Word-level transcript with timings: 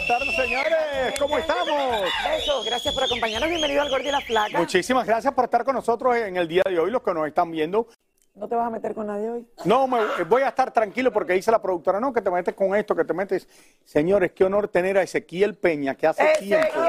Buenas 0.00 0.18
tardes, 0.18 0.36
señores. 0.36 1.18
¿Cómo 1.18 1.36
estamos? 1.36 1.66
Besos, 2.24 2.64
gracias 2.64 2.94
por 2.94 3.04
acompañarnos. 3.04 3.50
Bienvenido 3.50 3.82
al 3.82 3.90
Gordo 3.90 4.08
y 4.08 4.12
la 4.12 4.20
Flaca. 4.20 4.58
Muchísimas 4.58 5.06
gracias 5.06 5.34
por 5.34 5.44
estar 5.44 5.62
con 5.62 5.74
nosotros 5.74 6.16
en 6.16 6.38
el 6.38 6.48
día 6.48 6.62
de 6.64 6.78
hoy, 6.78 6.90
los 6.90 7.02
que 7.02 7.12
nos 7.12 7.28
están 7.28 7.50
viendo. 7.50 7.86
¿No 8.34 8.48
te 8.48 8.54
vas 8.54 8.68
a 8.68 8.70
meter 8.70 8.94
con 8.94 9.08
nadie 9.08 9.28
hoy? 9.28 9.46
No, 9.66 9.86
me, 9.86 9.98
voy 10.26 10.42
a 10.42 10.48
estar 10.48 10.72
tranquilo 10.72 11.12
porque 11.12 11.34
dice 11.34 11.50
la 11.50 11.60
productora, 11.60 12.00
no, 12.00 12.14
que 12.14 12.22
te 12.22 12.30
metes 12.30 12.54
con 12.54 12.74
esto, 12.74 12.96
que 12.96 13.04
te 13.04 13.12
metes. 13.12 13.46
Señores, 13.84 14.32
qué 14.32 14.44
honor 14.44 14.68
tener 14.68 14.96
a 14.96 15.02
Ezequiel 15.02 15.56
Peña, 15.56 15.94
que 15.94 16.06
hace 16.06 16.22
¡Ezequiel! 16.22 16.60
tiempo 16.60 16.80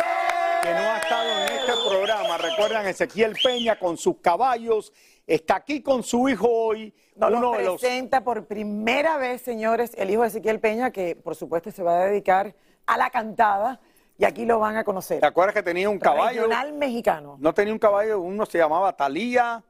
que 0.62 0.70
no 0.70 0.80
ha 0.80 0.98
estado 1.00 1.30
en 1.32 1.54
este 1.54 1.72
programa. 1.90 2.38
Recuerdan, 2.38 2.88
Ezequiel 2.88 3.36
Peña 3.44 3.78
con 3.78 3.98
sus 3.98 4.18
caballos, 4.22 4.94
está 5.28 5.58
aquí 5.58 5.82
con 5.82 6.04
su 6.04 6.30
hijo 6.30 6.48
hoy. 6.50 6.94
Nos 7.18 7.30
uno 7.32 7.42
lo 7.42 7.58
de 7.58 7.64
los 7.66 7.82
presenta 7.82 8.24
por 8.24 8.46
primera 8.46 9.18
vez, 9.18 9.42
señores, 9.42 9.92
el 9.98 10.12
hijo 10.12 10.22
de 10.22 10.30
Ezequiel 10.30 10.62
Peña, 10.62 10.92
que 10.92 11.18
por 11.18 11.36
supuesto 11.36 11.72
se 11.72 11.84
va 11.84 12.00
a 12.00 12.06
dedicar 12.06 12.56
a 12.86 12.98
la 12.98 13.10
cantada 13.10 13.80
y 14.18 14.26
aquí 14.26 14.46
lo 14.46 14.60
van 14.60 14.78
a 14.78 14.84
conocer. 14.84 15.20
¿Te 15.20 15.26
acuerdas 15.26 15.54
que 15.56 15.64
tenía 15.64 15.90
un 15.90 16.00
caballo? 16.00 16.42
Regional 16.44 16.74
mexicano. 16.74 17.38
No 17.40 17.54
tenía 17.54 17.74
un 17.74 17.80
caballo, 17.80 18.20
uno 18.22 18.46
se 18.46 18.58
llamaba 18.58 18.96
Talía. 18.96 19.64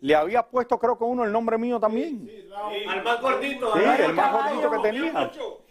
Le 0.00 0.14
había 0.14 0.44
puesto, 0.44 0.78
creo 0.78 0.96
que 0.96 1.04
uno, 1.04 1.24
el 1.24 1.32
nombre 1.32 1.58
mío 1.58 1.80
también. 1.80 2.24
Sí, 2.26 2.48
Al 2.88 3.02
más 3.02 3.20
gordito. 3.20 3.74
el 3.76 4.12
más 4.14 4.32
gordito 4.32 4.70
que 4.70 4.78
tenía. 4.78 5.30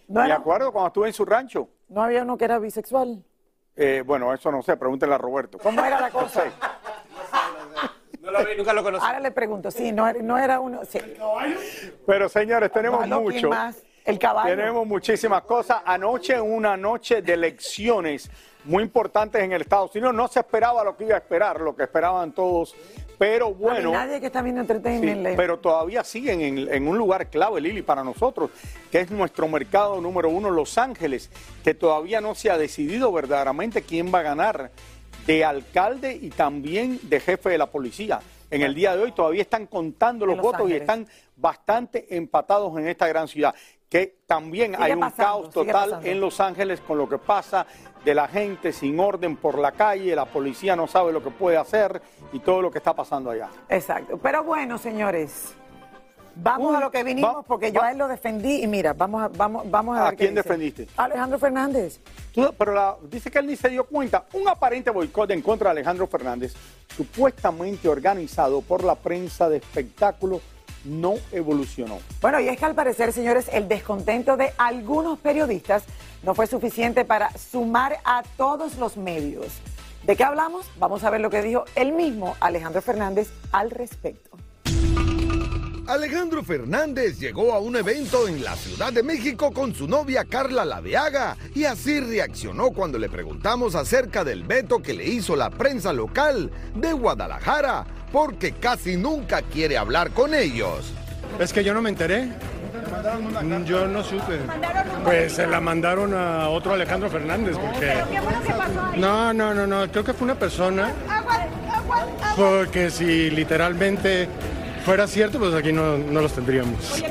No 0.09 0.23
Me 0.23 0.31
acuerdo 0.31 0.71
cuando 0.71 0.87
estuve 0.87 1.07
en 1.07 1.13
su 1.13 1.25
rancho. 1.25 1.69
No 1.89 2.01
había 2.03 2.23
uno 2.23 2.37
que 2.37 2.45
era 2.45 2.59
bisexual. 2.59 3.23
Eh, 3.75 4.03
bueno, 4.05 4.33
eso 4.33 4.51
no 4.51 4.61
sé, 4.61 4.75
pregúntenle 4.75 5.15
a 5.15 5.17
Roberto. 5.17 5.57
¿Cómo 5.59 5.83
era 5.83 5.99
la 6.01 6.09
cosa? 6.09 6.43
No 8.21 8.31
lo 8.31 8.39
vi, 8.45 8.55
nunca 8.57 8.73
lo 8.73 8.83
conocí. 8.83 9.05
Ahora 9.05 9.19
le 9.21 9.31
pregunto, 9.31 9.71
sí, 9.71 9.91
no, 9.93 10.05
era- 10.07 10.21
no 10.21 10.37
era 10.37 10.59
uno. 10.59 10.81
Sí. 10.83 10.99
Pero 12.05 12.27
señores, 12.27 12.71
tenemos 12.71 12.99
Malo, 13.01 13.19
¿quién 13.23 13.35
mucho. 13.35 13.49
más? 13.49 13.81
El 14.07 14.17
caballo. 14.19 14.55
Tenemos 14.55 14.87
muchísimas 14.87 15.43
cosas. 15.43 15.81
Anoche, 15.85 16.39
una 16.39 16.77
noche 16.77 17.21
de 17.21 17.33
elecciones 17.33 18.29
muy 18.63 18.83
importantes 18.83 19.41
en 19.41 19.51
el 19.51 19.61
Estados 19.61 19.93
Unidos. 19.95 20.13
No 20.13 20.27
se 20.29 20.39
esperaba 20.39 20.83
lo 20.83 20.95
que 20.95 21.03
iba 21.05 21.15
a 21.15 21.17
esperar, 21.17 21.59
lo 21.59 21.75
que 21.75 21.83
esperaban 21.83 22.31
todos. 22.31 22.73
Pero 23.17 23.53
bueno. 23.53 23.91
Nadie 23.91 24.19
que 24.19 24.27
está 24.27 24.41
viendo 24.41 24.63
Sí, 24.63 25.15
le- 25.15 25.35
pero 25.35 25.57
todavía 25.59 26.03
siguen 26.03 26.39
en, 26.41 26.57
en 26.73 26.87
un 26.87 26.97
lugar 26.97 27.29
clave, 27.29 27.59
Lili, 27.59 27.81
para 27.81 28.03
nosotros, 28.03 28.49
que 28.91 29.01
es 29.01 29.11
nuestro 29.11 29.47
mercado 29.47 29.99
número 29.99 30.29
uno, 30.29 30.51
Los 30.51 30.77
Ángeles, 30.77 31.29
que 31.63 31.73
todavía 31.73 32.21
no 32.21 32.33
se 32.35 32.49
ha 32.49 32.57
decidido 32.57 33.11
verdaderamente 33.11 33.81
quién 33.81 34.13
va 34.13 34.19
a 34.19 34.23
ganar 34.23 34.71
de 35.25 35.43
alcalde 35.43 36.13
y 36.21 36.29
también 36.29 36.99
de 37.03 37.19
jefe 37.19 37.49
de 37.49 37.57
la 37.57 37.65
policía. 37.65 38.21
En 38.49 38.61
el 38.61 38.73
día 38.73 38.95
de 38.95 39.03
hoy 39.03 39.11
todavía 39.11 39.41
están 39.41 39.65
contando 39.65 40.25
los 40.25 40.37
Los 40.37 40.43
votos 40.45 40.69
y 40.69 40.73
están 40.73 41.05
bastante 41.35 42.15
empatados 42.15 42.77
en 42.79 42.87
esta 42.87 43.05
gran 43.07 43.27
ciudad. 43.27 43.53
Que 43.89 44.17
también 44.27 44.71
Sigue 44.73 44.83
hay 44.83 44.91
un 44.93 44.99
pasando, 44.99 45.23
caos 45.23 45.49
total 45.53 45.99
en 46.05 46.19
Los 46.19 46.39
Ángeles 46.41 46.81
con 46.81 46.97
lo 46.97 47.07
que 47.07 47.17
pasa 47.17 47.65
de 48.03 48.13
la 48.13 48.27
gente 48.27 48.73
sin 48.73 48.99
orden 48.99 49.37
por 49.37 49.57
la 49.57 49.71
calle, 49.71 50.13
la 50.15 50.25
policía 50.25 50.75
no 50.75 50.87
sabe 50.87 51.13
lo 51.13 51.23
que 51.23 51.29
puede 51.31 51.55
hacer 51.57 52.01
y 52.33 52.39
todo 52.39 52.61
lo 52.61 52.69
que 52.69 52.79
está 52.79 52.93
pasando 52.93 53.29
allá. 53.31 53.49
Exacto. 53.69 54.17
Pero 54.17 54.43
bueno, 54.43 54.77
señores, 54.77 55.53
vamos 56.35 56.73
Uh, 56.73 56.75
a 56.75 56.79
lo 56.81 56.91
que 56.91 57.03
vinimos 57.03 57.37
va- 57.37 57.41
porque 57.43 57.71
yo 57.71 57.79
va- 57.79 57.87
a 57.87 57.91
él 57.91 57.97
lo 57.97 58.07
defendí 58.09 58.61
y 58.61 58.67
mira, 58.67 58.91
vamos 58.93 59.23
a, 59.23 59.29
vamos, 59.29 59.69
vamos 59.71 59.97
a 59.97 60.01
¿A 60.01 60.09
ver 60.09 60.11
qué 60.17 60.25
quién 60.25 60.35
dice. 60.35 60.43
defendiste? 60.43 60.87
Alejandro 60.97 61.39
Fernández. 61.39 61.99
Tú- 62.33 62.53
pero 62.57 62.73
la- 62.73 62.97
dice 63.09 63.31
que 63.31 63.39
él 63.39 63.47
ni 63.47 63.55
se 63.55 63.69
dio 63.69 63.85
cuenta. 63.85 64.25
Un 64.33 64.49
aparente 64.49 64.89
boicot 64.89 65.31
en 65.31 65.41
contra 65.41 65.69
de 65.69 65.79
Alejandro 65.79 66.07
Fernández, 66.07 66.53
supuestamente 66.95 67.87
organizado 67.87 68.61
por 68.61 68.83
la 68.83 68.95
prensa 68.95 69.47
de 69.49 69.57
espectáculos, 69.57 70.41
no 70.85 71.15
evolucionó. 71.31 71.99
Bueno, 72.21 72.39
y 72.39 72.47
es 72.47 72.57
que 72.57 72.65
al 72.65 72.75
parecer, 72.75 73.13
señores, 73.13 73.49
el 73.51 73.67
descontento 73.67 74.37
de 74.37 74.53
algunos 74.57 75.19
periodistas 75.19 75.83
no 76.23 76.35
fue 76.35 76.47
suficiente 76.47 77.05
para 77.05 77.35
sumar 77.37 77.97
a 78.03 78.23
todos 78.37 78.77
los 78.77 78.97
medios. 78.97 79.47
¿De 80.03 80.15
qué 80.15 80.23
hablamos? 80.23 80.65
Vamos 80.79 81.03
a 81.03 81.09
ver 81.09 81.21
lo 81.21 81.29
que 81.29 81.41
dijo 81.41 81.65
él 81.75 81.91
mismo, 81.91 82.35
Alejandro 82.39 82.81
Fernández, 82.81 83.29
al 83.51 83.71
respecto. 83.71 84.37
Alejandro 85.87 86.43
Fernández 86.43 87.17
llegó 87.17 87.53
a 87.53 87.59
un 87.59 87.77
evento 87.77 88.27
en 88.27 88.43
la 88.43 88.57
Ciudad 88.57 88.91
de 88.91 89.03
México 89.03 89.53
con 89.53 89.73
su 89.73 89.87
novia 89.87 90.25
Carla 90.25 90.65
Laveaga 90.65 91.37
y 91.55 91.63
así 91.63 92.01
reaccionó 92.01 92.71
cuando 92.71 92.99
le 92.99 93.07
preguntamos 93.07 93.73
acerca 93.73 94.25
del 94.25 94.43
veto 94.43 94.79
que 94.79 94.93
le 94.93 95.05
hizo 95.05 95.37
la 95.37 95.49
prensa 95.49 95.93
local 95.93 96.51
de 96.75 96.91
Guadalajara, 96.91 97.85
porque 98.11 98.53
casi 98.53 98.97
nunca 98.97 99.41
quiere 99.41 99.77
hablar 99.77 100.11
con 100.11 100.33
ellos. 100.33 100.93
Es 101.39 101.53
que 101.53 101.63
yo 101.63 101.73
no 101.73 101.81
me 101.81 101.89
enteré. 101.89 102.29
Yo 103.65 103.87
no 103.87 104.03
supe. 104.03 104.39
Pues 105.03 105.33
se 105.33 105.47
la 105.47 105.59
mandaron 105.59 106.13
a 106.13 106.49
otro 106.49 106.73
Alejandro 106.73 107.09
Fernández 107.09 107.57
porque... 107.57 107.93
No, 108.97 109.33
no, 109.33 109.53
no, 109.53 109.67
no. 109.67 109.91
Creo 109.91 110.03
que 110.03 110.13
fue 110.13 110.25
una 110.25 110.35
persona. 110.35 110.91
Porque 112.35 112.89
si 112.89 113.29
literalmente 113.29 114.27
fuera 114.85 115.07
cierto, 115.07 115.39
pues 115.39 115.53
aquí 115.53 115.71
no, 115.71 115.97
no 115.97 116.21
los 116.21 116.33
tendríamos. 116.33 117.03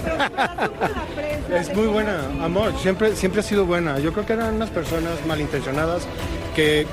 Es 1.52 1.74
muy 1.74 1.86
buena, 1.86 2.20
amor. 2.42 2.76
Siempre, 2.78 3.14
siempre 3.14 3.40
ha 3.40 3.44
sido 3.44 3.66
buena. 3.66 3.98
Yo 3.98 4.12
creo 4.12 4.26
que 4.26 4.32
eran 4.32 4.54
unas 4.54 4.70
personas 4.70 5.24
malintencionadas 5.26 6.06
que 6.54 6.86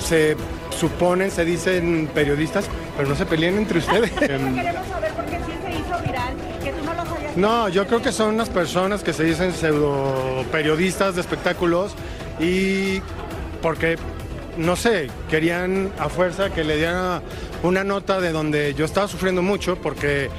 se 0.00 0.36
suponen, 0.78 1.30
se 1.30 1.44
dicen 1.44 2.08
periodistas, 2.14 2.66
pero 2.96 3.08
no 3.08 3.14
se 3.14 3.26
pelean 3.26 3.56
entre 3.56 3.78
ustedes. 3.78 4.10
Queremos 4.18 4.86
saber 4.88 5.12
por 5.12 5.24
qué 5.26 5.36
sí 5.38 5.52
se 5.62 5.70
hizo 5.70 5.98
viral, 6.04 6.34
que 6.62 6.72
tú 6.72 6.84
no 6.84 6.94
lo 6.94 7.04
sabías. 7.04 7.36
No, 7.36 7.68
yo 7.68 7.86
creo 7.86 8.00
que 8.00 8.12
son 8.12 8.34
unas 8.34 8.48
personas 8.48 9.02
que 9.02 9.12
se 9.12 9.24
dicen 9.24 9.52
pseudo 9.52 10.44
periodistas 10.50 11.14
de 11.14 11.20
espectáculos 11.20 11.94
y 12.40 13.02
porque, 13.60 13.96
no 14.56 14.76
sé, 14.76 15.08
querían 15.28 15.90
a 15.98 16.08
fuerza 16.08 16.50
que 16.50 16.64
le 16.64 16.76
diera 16.76 17.22
una 17.62 17.84
nota 17.84 18.20
de 18.20 18.32
donde 18.32 18.74
yo 18.74 18.84
estaba 18.84 19.08
sufriendo 19.08 19.42
mucho 19.42 19.76
porque 19.76 20.30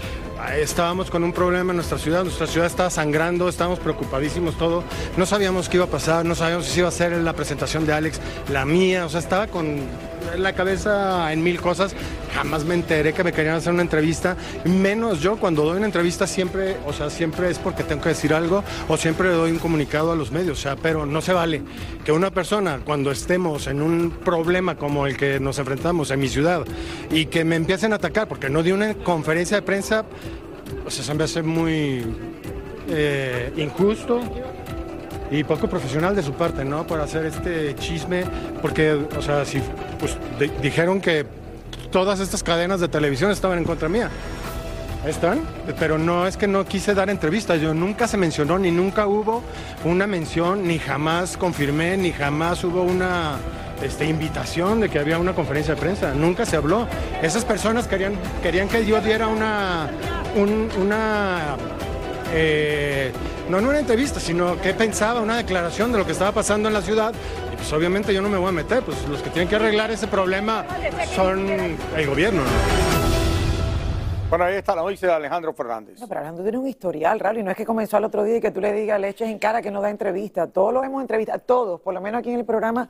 estábamos 0.57 1.09
con 1.09 1.23
un 1.23 1.33
problema 1.33 1.71
en 1.71 1.77
nuestra 1.77 1.97
ciudad, 1.97 2.23
nuestra 2.23 2.47
ciudad 2.47 2.67
estaba 2.67 2.89
sangrando, 2.89 3.49
estábamos 3.49 3.79
preocupadísimos 3.79 4.57
todo, 4.57 4.83
no 5.17 5.25
sabíamos 5.25 5.67
qué 5.67 5.77
iba 5.77 5.85
a 5.85 5.89
pasar, 5.89 6.25
no 6.25 6.35
sabíamos 6.35 6.65
si 6.65 6.79
iba 6.79 6.87
a 6.87 6.91
ser 6.91 7.11
la 7.11 7.33
presentación 7.33 7.85
de 7.85 7.93
Alex, 7.93 8.21
la 8.49 8.65
mía, 8.65 9.05
o 9.05 9.09
sea, 9.09 9.19
estaba 9.19 9.47
con 9.47 9.81
la 10.37 10.53
cabeza 10.53 11.31
en 11.31 11.43
mil 11.43 11.59
cosas, 11.59 11.95
jamás 12.33 12.65
me 12.65 12.75
enteré 12.75 13.13
que 13.13 13.23
me 13.23 13.31
querían 13.31 13.55
hacer 13.55 13.73
una 13.73 13.81
entrevista, 13.81 14.35
menos 14.65 15.21
yo 15.21 15.37
cuando 15.37 15.63
doy 15.63 15.77
una 15.77 15.85
entrevista 15.85 16.27
siempre, 16.27 16.77
o 16.85 16.93
sea, 16.93 17.09
siempre 17.09 17.49
es 17.49 17.59
porque 17.59 17.83
tengo 17.83 18.01
que 18.01 18.09
decir 18.09 18.33
algo 18.33 18.63
o 18.87 18.97
siempre 18.97 19.29
doy 19.29 19.51
un 19.51 19.59
comunicado 19.59 20.11
a 20.11 20.15
los 20.15 20.31
medios, 20.31 20.59
o 20.59 20.61
sea, 20.61 20.75
pero 20.75 21.05
no 21.05 21.21
se 21.21 21.33
vale 21.33 21.61
que 22.03 22.11
una 22.11 22.31
persona 22.31 22.79
cuando 22.83 23.11
estemos 23.11 23.67
en 23.67 23.81
un 23.81 24.11
problema 24.11 24.75
como 24.75 25.07
el 25.07 25.17
que 25.17 25.39
nos 25.39 25.59
enfrentamos 25.59 26.11
en 26.11 26.19
mi 26.19 26.29
ciudad 26.29 26.65
y 27.11 27.25
que 27.25 27.43
me 27.43 27.55
empiecen 27.55 27.93
a 27.93 27.97
atacar 27.97 28.27
porque 28.27 28.49
no 28.49 28.63
di 28.63 28.71
una 28.71 28.93
conferencia 28.95 29.57
de 29.57 29.63
prensa, 29.63 30.05
o 30.85 30.91
sea, 30.91 31.03
se 31.03 31.13
me 31.13 31.23
hace 31.23 31.41
muy 31.41 32.05
eh, 32.87 33.51
injusto 33.57 34.21
y 35.31 35.43
poco 35.43 35.67
profesional 35.67 36.15
de 36.15 36.23
su 36.23 36.33
parte, 36.33 36.65
¿no? 36.65 36.87
Para 36.87 37.03
hacer 37.03 37.25
este 37.25 37.75
chisme, 37.75 38.23
porque, 38.61 38.93
o 38.93 39.21
sea, 39.21 39.45
si 39.45 39.61
pues, 39.99 40.17
di- 40.39 40.51
dijeron 40.61 41.01
que 41.01 41.25
todas 41.91 42.19
estas 42.19 42.43
cadenas 42.43 42.79
de 42.79 42.87
televisión 42.87 43.31
estaban 43.31 43.57
en 43.57 43.63
contra 43.65 43.89
mía. 43.89 44.09
Ahí 45.03 45.11
están, 45.11 45.39
pero 45.79 45.97
no 45.97 46.27
es 46.27 46.35
que 46.35 46.45
no 46.47 46.65
quise 46.65 46.93
dar 46.93 47.09
entrevistas, 47.09 47.61
yo 47.61 47.73
nunca 47.73 48.05
se 48.07 48.17
mencionó, 48.17 48.59
ni 48.59 48.69
nunca 48.69 49.07
hubo 49.07 49.41
una 49.85 50.07
mención, 50.07 50.67
ni 50.67 50.77
jamás 50.77 51.37
confirmé, 51.37 51.95
ni 51.95 52.11
jamás 52.11 52.63
hubo 52.65 52.83
una, 52.83 53.37
este, 53.81 54.05
invitación 54.05 54.81
de 54.81 54.89
que 54.89 54.99
había 54.99 55.17
una 55.17 55.33
conferencia 55.33 55.73
de 55.75 55.79
prensa. 55.79 56.13
Nunca 56.13 56.45
se 56.45 56.57
habló. 56.57 56.85
Esas 57.21 57.45
personas 57.45 57.87
querían, 57.87 58.15
querían 58.43 58.67
que 58.67 58.85
yo 58.85 58.99
diera 58.99 59.27
una, 59.27 59.89
un- 60.35 60.69
una 60.81 61.55
eh, 62.33 63.11
no 63.49 63.57
una 63.57 63.79
entrevista, 63.79 64.19
sino 64.19 64.59
que 64.61 64.73
pensaba, 64.73 65.21
una 65.21 65.37
declaración 65.37 65.91
de 65.91 65.97
lo 65.97 66.05
que 66.05 66.11
estaba 66.11 66.31
pasando 66.33 66.67
en 66.67 66.73
la 66.73 66.81
ciudad. 66.81 67.13
Pues 67.59 67.73
obviamente 67.73 68.13
yo 68.13 68.21
no 68.21 68.29
me 68.29 68.37
voy 68.37 68.49
a 68.49 68.51
meter, 68.51 68.81
pues 68.83 69.07
los 69.07 69.21
que 69.21 69.29
tienen 69.29 69.47
que 69.47 69.55
arreglar 69.55 69.91
ese 69.91 70.07
problema 70.07 70.65
son 71.15 71.47
el 71.49 72.07
gobierno. 72.07 72.41
¿no? 72.41 72.49
Bueno, 74.29 74.45
ahí 74.45 74.55
está 74.55 74.75
la 74.75 74.81
noticia 74.83 75.07
de 75.09 75.13
Alejandro 75.15 75.53
Fernández. 75.53 75.99
No, 75.99 76.07
pero 76.07 76.19
Alejandro 76.19 76.43
tiene 76.43 76.57
un 76.59 76.67
historial, 76.67 77.19
Raúl, 77.19 77.39
y 77.39 77.43
no 77.43 77.51
es 77.51 77.57
que 77.57 77.65
comenzó 77.65 77.97
al 77.97 78.05
otro 78.05 78.23
día 78.23 78.37
y 78.37 78.41
que 78.41 78.51
tú 78.51 78.61
le 78.61 78.71
digas, 78.73 78.99
le 78.99 79.09
eches 79.09 79.27
en 79.27 79.39
cara 79.39 79.61
que 79.61 79.71
no 79.71 79.81
da 79.81 79.89
entrevista. 79.89 80.47
Todos 80.47 80.71
lo 80.73 80.83
hemos 80.83 81.01
entrevistado, 81.01 81.39
todos, 81.39 81.81
por 81.81 81.93
lo 81.93 82.01
menos 82.01 82.19
aquí 82.19 82.29
en 82.31 82.39
el 82.39 82.45
programa. 82.45 82.87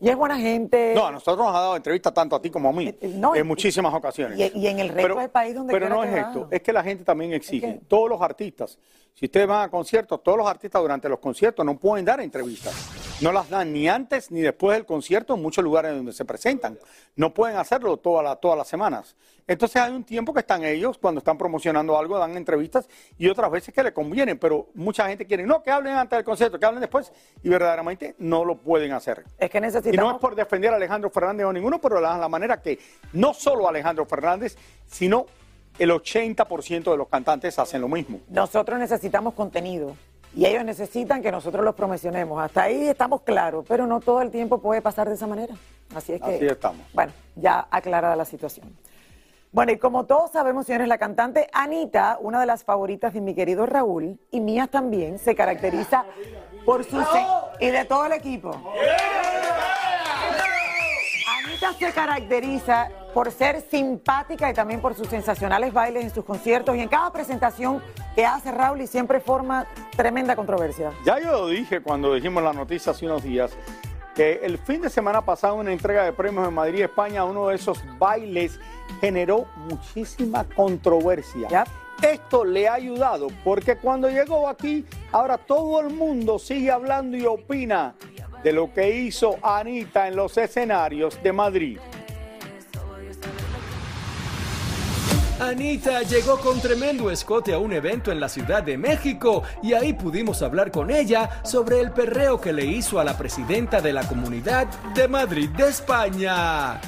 Y 0.00 0.08
es 0.08 0.16
buena 0.16 0.36
gente. 0.36 0.92
No, 0.94 1.06
a 1.06 1.12
nosotros 1.12 1.46
nos 1.46 1.54
ha 1.56 1.60
dado 1.60 1.76
entrevistas 1.76 2.12
tanto 2.12 2.34
a 2.36 2.42
ti 2.42 2.50
como 2.50 2.68
a 2.68 2.72
mí, 2.72 2.88
Eh, 3.00 3.14
no, 3.16 3.34
en 3.36 3.46
muchísimas 3.46 3.94
ocasiones. 3.94 4.38
y- 4.38 4.58
y 4.58 4.66
en 4.66 4.80
el 4.80 4.88
resto 4.88 5.14
del 5.14 5.30
país 5.30 5.54
donde 5.54 5.72
Pero 5.72 5.88
no 5.88 6.02
es 6.04 6.12
va. 6.12 6.18
esto, 6.18 6.48
es 6.50 6.60
que 6.60 6.72
la 6.72 6.82
gente 6.82 7.04
también 7.04 7.32
exige. 7.32 7.66
Es 7.68 7.74
que- 7.74 7.80
Todos 7.86 8.10
los 8.10 8.20
artistas, 8.20 8.76
si 9.14 9.26
ustedes 9.26 9.46
van 9.46 9.62
a 9.62 9.70
conciertos, 9.70 10.22
todos 10.24 10.36
los 10.36 10.46
artistas 10.48 10.82
durante 10.82 11.08
los 11.08 11.20
conciertos 11.20 11.64
no 11.64 11.78
pueden 11.78 12.04
dar 12.04 12.20
entrevistas. 12.20 12.74
No 13.20 13.32
las 13.32 13.48
dan 13.48 13.72
ni 13.72 13.88
antes 13.88 14.30
ni 14.30 14.40
después 14.40 14.76
del 14.76 14.84
concierto 14.84 15.34
en 15.34 15.42
muchos 15.42 15.62
lugares 15.64 15.92
donde 15.94 16.12
se 16.12 16.24
presentan. 16.24 16.78
No 17.16 17.32
pueden 17.32 17.56
hacerlo 17.56 17.96
toda 17.96 18.22
la- 18.22 18.36
todas 18.36 18.58
las 18.58 18.66
semanas. 18.68 19.14
Entonces 19.46 19.80
hay 19.80 19.92
un 19.92 20.04
tiempo 20.04 20.34
que 20.34 20.40
están 20.40 20.64
ellos, 20.64 20.98
cuando 20.98 21.20
están 21.20 21.38
promocionando 21.38 21.96
algo, 21.98 22.18
dan 22.18 22.36
entrevistas 22.36 22.88
y 23.16 23.28
otras 23.28 23.50
veces 23.50 23.72
que 23.72 23.82
le 23.82 23.92
convienen, 23.92 24.38
pero 24.38 24.68
mucha 24.74 25.06
gente 25.06 25.26
quiere, 25.26 25.44
no, 25.46 25.62
que 25.62 25.70
hablen 25.70 25.94
antes 25.94 26.16
del 26.16 26.24
concierto, 26.24 26.58
que 26.58 26.66
hablen 26.66 26.80
después, 26.80 27.12
y 27.42 27.48
verdaderamente 27.48 28.14
no 28.18 28.44
lo 28.44 28.56
pueden 28.56 28.92
hacer. 28.92 29.24
Es 29.38 29.48
que 29.50 29.58
Y 29.58 29.60
no 29.60 29.66
necesitamos. 29.68 30.14
es 30.14 30.20
por 30.20 30.34
defender 30.34 30.72
a 30.72 30.76
Alejandro 30.76 31.08
Fernández 31.10 31.46
o 31.46 31.52
ninguno, 31.52 31.80
pero 31.80 32.00
la, 32.00 32.18
la 32.18 32.28
manera 32.28 32.60
que 32.60 32.78
no 33.12 33.32
solo 33.32 33.68
Alejandro 33.68 34.06
Fernández, 34.06 34.56
sino 34.86 35.26
el 35.78 35.90
80% 35.90 36.90
de 36.90 36.96
los 36.96 37.08
cantantes 37.08 37.58
hacen 37.58 37.80
lo 37.80 37.88
mismo. 37.88 38.20
Nosotros 38.28 38.78
necesitamos 38.78 39.34
contenido. 39.34 39.94
Y 40.36 40.46
ellos 40.46 40.64
necesitan 40.64 41.22
que 41.22 41.30
nosotros 41.30 41.64
los 41.64 41.74
promocionemos. 41.74 42.42
Hasta 42.42 42.64
ahí 42.64 42.88
estamos 42.88 43.22
claros, 43.22 43.64
pero 43.68 43.86
no 43.86 44.00
todo 44.00 44.20
el 44.20 44.30
tiempo 44.30 44.58
puede 44.58 44.82
pasar 44.82 45.08
de 45.08 45.14
esa 45.14 45.26
manera. 45.26 45.54
Así 45.94 46.12
es 46.12 46.20
que. 46.20 46.36
Así 46.36 46.46
estamos. 46.46 46.84
Bueno, 46.92 47.12
ya 47.36 47.68
aclarada 47.70 48.16
la 48.16 48.24
situación. 48.24 48.76
Bueno, 49.52 49.70
y 49.70 49.78
como 49.78 50.04
todos 50.04 50.32
sabemos, 50.32 50.66
señores, 50.66 50.88
la 50.88 50.98
cantante 50.98 51.48
Anita, 51.52 52.18
una 52.20 52.40
de 52.40 52.46
las 52.46 52.64
favoritas 52.64 53.14
de 53.14 53.20
mi 53.20 53.36
querido 53.36 53.66
Raúl 53.66 54.18
y 54.32 54.40
mías 54.40 54.68
también, 54.68 55.20
se 55.20 55.36
caracteriza 55.36 56.04
por 56.66 56.82
su... 56.82 57.00
y 57.60 57.68
de 57.68 57.84
todo 57.84 58.06
el 58.06 58.12
equipo. 58.14 58.50
Anita 61.44 61.72
se 61.78 61.92
caracteriza 61.92 62.88
por 63.14 63.30
ser 63.30 63.62
simpática 63.70 64.50
y 64.50 64.54
también 64.54 64.80
por 64.80 64.94
sus 64.94 65.06
sensacionales 65.06 65.72
bailes 65.72 66.02
en 66.02 66.10
sus 66.10 66.24
conciertos 66.24 66.74
y 66.76 66.80
en 66.80 66.88
cada 66.88 67.12
presentación 67.12 67.80
que 68.16 68.26
hace 68.26 68.50
Raúl 68.50 68.80
y 68.80 68.88
siempre 68.88 69.20
forma 69.20 69.66
tremenda 69.96 70.34
controversia. 70.34 70.90
Ya 71.06 71.20
yo 71.20 71.30
lo 71.30 71.46
dije 71.46 71.80
cuando 71.80 72.12
dijimos 72.12 72.42
la 72.42 72.52
noticia 72.52 72.90
hace 72.90 73.06
unos 73.06 73.22
días, 73.22 73.56
que 74.16 74.40
el 74.42 74.58
fin 74.58 74.82
de 74.82 74.90
semana 74.90 75.24
pasado 75.24 75.54
una 75.54 75.72
entrega 75.72 76.04
de 76.04 76.12
premios 76.12 76.46
en 76.48 76.54
Madrid, 76.54 76.82
España, 76.82 77.24
uno 77.24 77.48
de 77.48 77.54
esos 77.54 77.82
bailes 77.98 78.58
generó 79.00 79.46
muchísima 79.68 80.44
controversia. 80.44 81.64
Esto 82.02 82.44
le 82.44 82.68
ha 82.68 82.74
ayudado 82.74 83.28
porque 83.44 83.76
cuando 83.76 84.10
llegó 84.10 84.48
aquí, 84.48 84.84
ahora 85.12 85.38
todo 85.38 85.80
el 85.80 85.90
mundo 85.90 86.40
sigue 86.40 86.70
hablando 86.70 87.16
y 87.16 87.24
opina 87.24 87.94
de 88.42 88.52
lo 88.52 88.72
que 88.72 88.90
hizo 88.90 89.36
Anita 89.40 90.08
en 90.08 90.16
los 90.16 90.36
escenarios 90.36 91.20
de 91.22 91.32
Madrid. 91.32 91.78
Anita 95.48 96.02
llegó 96.02 96.38
con 96.38 96.60
tremendo 96.60 97.10
escote 97.10 97.52
a 97.52 97.58
un 97.58 97.72
evento 97.72 98.10
en 98.10 98.18
la 98.20 98.28
Ciudad 98.28 98.62
de 98.62 98.76
México 98.78 99.42
y 99.62 99.72
ahí 99.74 99.92
pudimos 99.92 100.42
hablar 100.42 100.70
con 100.70 100.90
ella 100.90 101.28
sobre 101.44 101.80
el 101.80 101.90
perreo 101.92 102.40
que 102.40 102.52
le 102.52 102.64
hizo 102.64 102.98
a 102.98 103.04
la 103.04 103.16
presidenta 103.16 103.80
de 103.80 103.92
la 103.92 104.06
Comunidad 104.08 104.66
de 104.94 105.06
Madrid 105.08 105.48
de 105.50 105.68
España. 105.68 106.80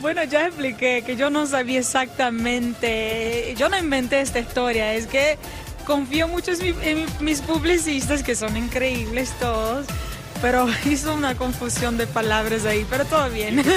Bueno, 0.00 0.22
ya 0.24 0.46
expliqué 0.46 1.02
que 1.04 1.16
yo 1.16 1.28
no 1.28 1.46
sabía 1.46 1.80
exactamente, 1.80 3.54
yo 3.56 3.68
no 3.68 3.76
inventé 3.76 4.20
esta 4.20 4.38
historia, 4.38 4.94
es 4.94 5.06
que 5.06 5.36
confío 5.86 6.28
mucho 6.28 6.52
en, 6.52 6.58
mi- 6.62 6.74
en 6.88 7.06
mis 7.20 7.40
publicistas, 7.40 8.22
que 8.22 8.36
son 8.36 8.56
increíbles 8.56 9.32
todos, 9.40 9.86
pero 10.40 10.66
hizo 10.84 11.14
una 11.14 11.34
confusión 11.36 11.96
de 11.96 12.06
palabras 12.06 12.64
ahí, 12.64 12.86
pero 12.88 13.04
todo 13.04 13.28
bien. 13.30 13.62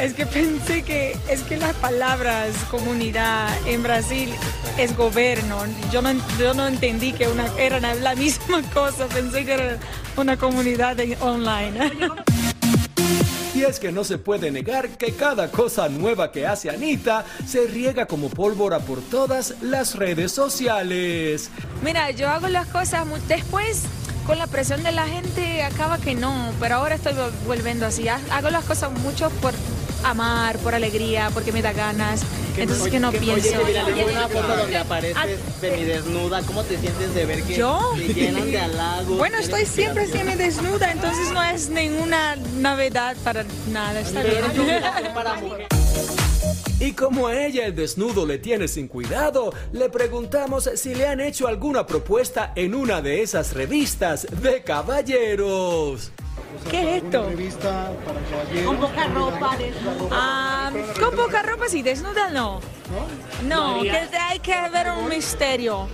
Es 0.00 0.14
que 0.14 0.24
pensé 0.24 0.82
que 0.82 1.14
es 1.28 1.42
que 1.42 1.58
las 1.58 1.74
palabras 1.74 2.54
comunidad 2.70 3.48
en 3.66 3.82
Brasil 3.82 4.30
es 4.78 4.96
gobierno. 4.96 5.58
Yo 5.92 6.00
no, 6.00 6.10
yo 6.38 6.54
no 6.54 6.66
entendí 6.68 7.12
que 7.12 7.28
una, 7.28 7.46
eran 7.58 7.82
la 8.02 8.14
misma 8.14 8.62
cosa, 8.74 9.06
pensé 9.08 9.44
que 9.44 9.52
era 9.52 9.78
una 10.16 10.38
comunidad 10.38 10.96
de- 10.96 11.18
online. 11.20 11.90
Y 13.54 13.62
es 13.64 13.78
que 13.78 13.92
no 13.92 14.02
se 14.04 14.16
puede 14.16 14.50
negar 14.50 14.88
que 14.96 15.12
cada 15.12 15.50
cosa 15.50 15.90
nueva 15.90 16.32
que 16.32 16.46
hace 16.46 16.70
Anita 16.70 17.26
se 17.46 17.66
riega 17.66 18.06
como 18.06 18.30
pólvora 18.30 18.78
por 18.78 19.02
todas 19.02 19.54
las 19.60 19.96
redes 19.96 20.32
sociales. 20.32 21.50
Mira, 21.84 22.10
yo 22.12 22.30
hago 22.30 22.48
las 22.48 22.68
cosas 22.68 23.06
después 23.28 23.82
con 24.26 24.38
la 24.38 24.46
presión 24.46 24.82
de 24.82 24.92
la 24.92 25.06
gente 25.06 25.62
acaba 25.62 25.98
que 25.98 26.14
no, 26.14 26.52
pero 26.60 26.76
ahora 26.76 26.94
estoy 26.94 27.12
vol- 27.14 27.32
volviendo 27.46 27.86
así. 27.86 28.08
Ha- 28.08 28.20
Hago 28.30 28.50
las 28.50 28.64
cosas 28.64 28.90
mucho 28.92 29.28
por 29.42 29.52
amar, 30.04 30.56
por 30.58 30.74
alegría, 30.74 31.30
porque 31.34 31.52
me 31.52 31.62
da 31.62 31.72
ganas. 31.72 32.22
Entonces 32.56 32.88
que 32.90 33.00
no 33.00 33.10
pienso. 33.10 33.48
Oye, 33.64 34.04
una 34.04 34.28
foto 34.28 34.56
donde 34.56 34.76
apareces 34.76 35.38
semidesnuda. 35.60 36.42
¿Cómo 36.42 36.62
te 36.64 36.78
sientes 36.78 37.14
de 37.14 37.24
ver 37.24 37.42
que 37.42 37.56
¿Yo? 37.56 37.92
te 37.96 38.12
llenan 38.12 38.50
de 38.50 38.60
halagos? 38.60 39.16
Bueno, 39.18 39.38
estoy 39.38 39.64
siempre 39.66 40.04
inspiración? 40.04 40.38
desnuda, 40.38 40.90
entonces 40.92 41.32
no 41.32 41.42
es 41.42 41.68
ninguna 41.70 42.36
novedad 42.36 43.16
para 43.24 43.44
nada. 43.70 44.00
Está 44.00 44.22
bien. 44.22 44.42
para 45.14 45.34
mujeres. 45.34 45.68
Y 46.80 46.92
como 46.92 47.26
a 47.26 47.36
ella 47.36 47.66
el 47.66 47.76
desnudo 47.76 48.24
le 48.24 48.38
tiene 48.38 48.66
sin 48.66 48.88
cuidado, 48.88 49.52
le 49.72 49.90
preguntamos 49.90 50.70
si 50.76 50.94
le 50.94 51.06
han 51.06 51.20
hecho 51.20 51.46
alguna 51.46 51.86
propuesta 51.86 52.52
en 52.56 52.74
una 52.74 53.02
de 53.02 53.20
esas 53.20 53.52
revistas 53.52 54.26
de 54.40 54.62
caballeros. 54.62 56.10
¿Qué 56.70 56.96
es 56.96 57.02
esto? 57.04 57.28
Con 58.64 58.78
poca 58.78 59.06
ropa. 59.08 59.58
Ah, 60.10 60.72
con 60.98 61.14
poca 61.14 61.42
ropa 61.42 61.68
sí, 61.68 61.82
desnuda 61.82 62.30
no. 62.30 62.60
No, 63.46 63.82
que 63.82 63.90
hay 63.90 64.38
que 64.38 64.54
haber 64.54 64.90
un 64.90 65.08
misterio. 65.08 65.86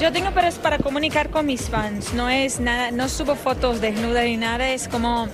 Yo 0.00 0.12
tengo, 0.12 0.30
pero 0.34 0.48
es 0.48 0.56
para 0.56 0.78
comunicar 0.78 1.30
con 1.30 1.46
mis 1.46 1.68
fans. 1.68 2.14
No 2.14 2.28
es 2.28 2.60
nada, 2.60 2.90
no 2.90 3.08
subo 3.08 3.34
fotos 3.34 3.80
desnudas 3.80 4.24
ni 4.24 4.36
nada. 4.36 4.70
Es 4.70 4.88
como 4.88 5.28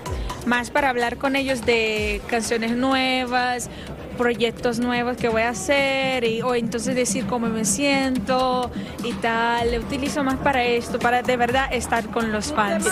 más 0.47 0.71
para 0.71 0.88
hablar 0.91 1.17
con 1.17 1.37
ellos 1.37 1.65
de 1.65 2.21
canciones 2.27 2.73
nuevas, 2.73 3.69
proyectos 4.17 4.79
nuevos 4.79 5.17
que 5.17 5.29
voy 5.29 5.43
a 5.43 5.50
hacer 5.50 6.25
y, 6.25 6.43
o 6.43 6.55
entonces 6.55 6.95
decir 6.95 7.27
cómo 7.27 7.49
me 7.49 7.65
siento 7.65 8.71
y 9.05 9.12
tal. 9.15 9.73
Lo 9.73 9.79
utilizo 9.81 10.25
más 10.25 10.37
para 10.38 10.65
esto, 10.65 10.99
para 10.99 11.23
de 11.23 11.37
verdad 11.37 11.73
estar 11.73 12.07
con 12.11 12.33
los 12.33 12.53
fans. 12.53 12.87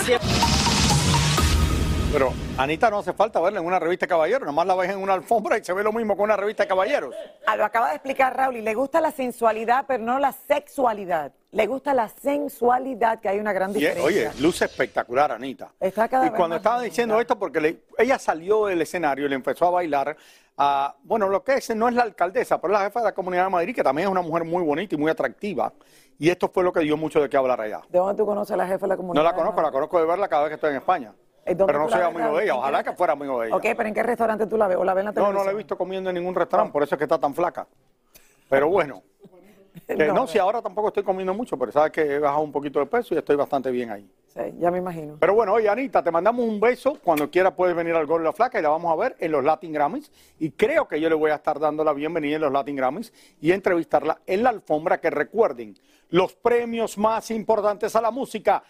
Pero 2.11 2.46
Anita 2.59 2.89
no 2.89 2.97
hace 2.99 3.13
falta 3.13 3.39
verla 3.39 3.59
en 3.59 3.65
una 3.67 3.77
revista 3.79 4.05
de 4.07 4.09
caballeros, 4.09 4.43
nomás 4.47 4.65
la 4.65 4.73
ves 4.75 4.89
en 4.89 4.97
una 4.97 5.13
alfombra 5.13 5.59
y 5.59 5.63
se 5.63 5.73
ve 5.73 5.83
lo 5.83 5.93
mismo 5.93 6.15
con 6.17 6.23
una 6.23 6.35
revista 6.35 6.63
de 6.63 6.67
caballeros. 6.69 7.13
Ah, 7.45 7.55
lo 7.55 7.63
acaba 7.63 7.89
de 7.89 7.95
explicar 7.95 8.35
Raúl 8.35 8.57
y 8.57 8.61
le 8.61 8.73
gusta 8.73 8.99
la 8.99 9.11
sensualidad, 9.11 9.85
pero 9.87 10.03
no 10.03 10.17
la 10.17 10.31
sexualidad. 10.31 11.31
Le 11.51 11.67
gusta 11.67 11.93
la 11.93 12.09
sensualidad, 12.09 13.19
que 13.19 13.29
hay 13.29 13.39
una 13.39 13.53
gran 13.53 13.73
diferencia. 13.73 14.03
oye, 14.03 14.31
luce 14.41 14.65
espectacular, 14.65 15.31
Anita. 15.33 15.71
Está 15.79 16.07
cada 16.07 16.25
y 16.25 16.29
vez 16.29 16.35
cuando 16.37 16.55
más 16.55 16.59
estaba 16.61 16.75
bonita. 16.77 16.89
diciendo 16.89 17.21
esto, 17.21 17.37
porque 17.37 17.61
le- 17.61 17.83
ella 17.97 18.17
salió 18.17 18.65
del 18.65 18.81
escenario 18.81 19.27
y 19.27 19.29
le 19.29 19.35
empezó 19.35 19.65
a 19.67 19.71
bailar 19.71 20.17
a, 20.57 20.95
bueno, 21.03 21.29
lo 21.29 21.43
que 21.43 21.53
es, 21.55 21.75
no 21.75 21.87
es 21.87 21.93
la 21.93 22.01
alcaldesa, 22.03 22.59
pero 22.59 22.73
es 22.73 22.79
la 22.79 22.85
jefa 22.85 23.01
de 23.01 23.05
la 23.05 23.11
Comunidad 23.13 23.43
de 23.43 23.49
Madrid, 23.51 23.75
que 23.75 23.83
también 23.83 24.07
es 24.07 24.11
una 24.11 24.21
mujer 24.23 24.43
muy 24.45 24.63
bonita 24.63 24.95
y 24.95 24.97
muy 24.97 25.11
atractiva. 25.11 25.71
Y 26.17 26.29
esto 26.31 26.49
fue 26.51 26.63
lo 26.63 26.73
que 26.73 26.79
dio 26.79 26.97
mucho 26.97 27.21
de 27.21 27.29
qué 27.29 27.37
hablar 27.37 27.61
allá. 27.61 27.81
¿De 27.87 27.99
dónde 27.99 28.15
tú 28.15 28.25
conoces 28.25 28.51
a 28.53 28.57
la 28.57 28.65
jefa 28.65 28.81
de 28.81 28.87
la 28.87 28.97
comunidad? 28.97 29.23
No 29.23 29.29
la 29.29 29.35
conozco, 29.35 29.61
la 29.61 29.71
conozco 29.71 29.99
de 29.99 30.05
verla 30.07 30.27
cada 30.27 30.41
vez 30.43 30.49
que 30.49 30.55
estoy 30.55 30.71
en 30.71 30.77
España. 30.77 31.13
¿Eh, 31.47 31.55
dónde 31.55 31.71
Pero 31.73 31.85
no 31.85 31.89
soy 31.89 32.01
amigo 32.01 32.37
de 32.37 32.43
ella, 32.43 32.53
¿En 32.53 32.57
qué 32.57 32.59
ojalá 32.59 32.83
que 32.83 32.93
fuera 32.93 33.13
amigo 33.13 33.39
de 33.41 33.47
ella. 33.47 33.55
Ok, 33.55 33.63
pero 33.75 33.83
¿en 33.87 33.93
qué 33.93 34.03
restaurante 34.03 34.47
tú 34.47 34.57
la 34.57 34.67
ves? 34.67 34.77
¿O 34.77 34.83
la 34.83 34.93
ves 34.93 35.01
en 35.01 35.05
la 35.05 35.11
No, 35.11 35.15
televisión? 35.15 35.37
no 35.37 35.45
la 35.45 35.51
he 35.51 35.55
visto 35.55 35.77
comiendo 35.77 36.09
en 36.09 36.15
ningún 36.15 36.35
restaurante, 36.35 36.73
por 36.73 36.83
eso 36.83 36.95
es 36.95 36.97
que 36.99 37.05
está 37.05 37.17
tan 37.17 37.33
flaca. 37.33 37.65
Pero 38.49 38.69
bueno, 38.69 39.01
que 39.87 39.95
no, 39.95 40.13
No, 40.13 40.27
si 40.27 40.37
ahora 40.37 40.61
tampoco 40.61 40.89
estoy 40.89 41.03
comiendo 41.03 41.33
mucho, 41.33 41.57
pero 41.57 41.71
sabes 41.71 41.91
que 41.91 42.01
he 42.01 42.19
bajado 42.19 42.41
un 42.41 42.51
poquito 42.51 42.79
de 42.79 42.85
peso 42.85 43.15
y 43.15 43.17
estoy 43.17 43.35
bastante 43.35 43.71
bien 43.71 43.91
ahí. 43.91 44.09
Sí, 44.27 44.41
ya 44.59 44.69
me 44.69 44.77
imagino. 44.77 45.15
Pero 45.19 45.33
bueno, 45.33 45.53
oye, 45.53 45.67
Anita, 45.67 46.03
te 46.03 46.11
mandamos 46.11 46.45
un 46.45 46.59
beso. 46.59 46.99
Cuando 47.03 47.29
quieras 47.31 47.53
puedes 47.53 47.75
venir 47.75 47.95
al 47.95 48.05
Gol 48.05 48.21
de 48.21 48.25
la 48.25 48.33
Flaca 48.33 48.59
y 48.59 48.61
la 48.61 48.69
vamos 48.69 48.91
a 48.91 48.95
ver 48.95 49.15
en 49.19 49.31
los 49.31 49.43
Latin 49.43 49.71
Grammys. 49.73 50.11
Y 50.37 50.51
creo 50.51 50.87
que 50.87 51.01
yo 51.01 51.09
le 51.09 51.15
voy 51.15 51.31
a 51.31 51.35
estar 51.35 51.59
dando 51.59 51.83
la 51.83 51.93
bienvenida 51.93 52.35
en 52.35 52.41
los 52.43 52.51
Latin 52.51 52.75
Grammys 52.75 53.11
y 53.41 53.51
entrevistarla 53.51 54.19
en 54.27 54.43
la 54.43 54.49
alfombra. 54.49 54.99
Que 54.99 55.09
recuerden, 55.09 55.75
los 56.09 56.35
premios 56.35 56.99
más 56.99 57.31
importantes 57.31 57.95
a 57.95 58.01
la 58.01 58.11
música 58.11 58.61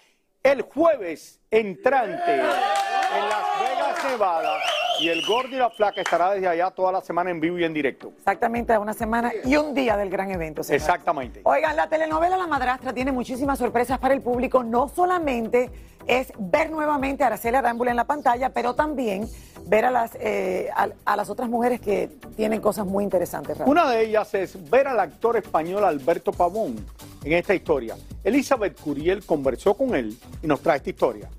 el 0.47 0.61
jueves 0.61 1.41
entrante 1.51 2.31
en 2.31 2.39
Las 2.41 3.59
Vegas, 3.59 4.03
Nevada. 4.11 4.59
Y 4.99 5.09
el 5.09 5.23
Gordo 5.25 5.55
y 5.55 5.59
la 5.59 5.69
Flaca 5.69 6.01
estará 6.01 6.31
desde 6.31 6.47
allá 6.47 6.71
toda 6.71 6.91
la 6.91 7.01
semana 7.01 7.29
en 7.29 7.39
vivo 7.39 7.59
y 7.59 7.63
en 7.63 7.73
directo. 7.73 8.13
Exactamente, 8.17 8.75
una 8.77 8.93
semana 8.93 9.31
y 9.45 9.55
un 9.55 9.73
día 9.73 9.95
del 9.95 10.09
gran 10.09 10.31
evento. 10.31 10.63
señores. 10.63 10.83
Exactamente. 10.83 11.41
Oigan, 11.43 11.75
la 11.75 11.87
telenovela 11.87 12.35
La 12.37 12.47
Madrastra 12.47 12.93
tiene 12.93 13.11
muchísimas 13.11 13.59
sorpresas 13.59 13.99
para 13.99 14.13
el 14.13 14.21
público. 14.21 14.63
No 14.63 14.89
solamente 14.89 15.69
es 16.07 16.31
ver 16.39 16.71
nuevamente 16.71 17.23
a 17.23 17.27
Araceli 17.27 17.57
Arámbula 17.57 17.91
en 17.91 17.97
la 17.97 18.05
pantalla, 18.05 18.49
pero 18.49 18.73
también 18.73 19.29
ver 19.65 19.85
a 19.85 19.91
las, 19.91 20.15
eh, 20.15 20.69
a, 20.75 20.87
a 21.05 21.15
las 21.15 21.29
otras 21.29 21.49
mujeres 21.49 21.79
que 21.81 22.09
tienen 22.35 22.61
cosas 22.61 22.85
muy 22.85 23.03
interesantes. 23.03 23.57
Raúl. 23.57 23.69
Una 23.69 23.89
de 23.89 24.05
ellas 24.05 24.33
es 24.33 24.69
ver 24.69 24.87
al 24.87 24.99
actor 24.99 25.37
español 25.37 25.83
Alberto 25.83 26.31
Pavón 26.31 26.75
en 27.23 27.33
esta 27.33 27.53
historia. 27.53 27.95
Elizabeth 28.23 28.79
Curiel 28.79 29.23
conversó 29.25 29.73
con 29.73 29.93
él 29.95 30.17
y 30.41 30.47
nos 30.47 30.61
trae 30.61 30.77
esta 30.77 30.89
historia. 30.89 31.29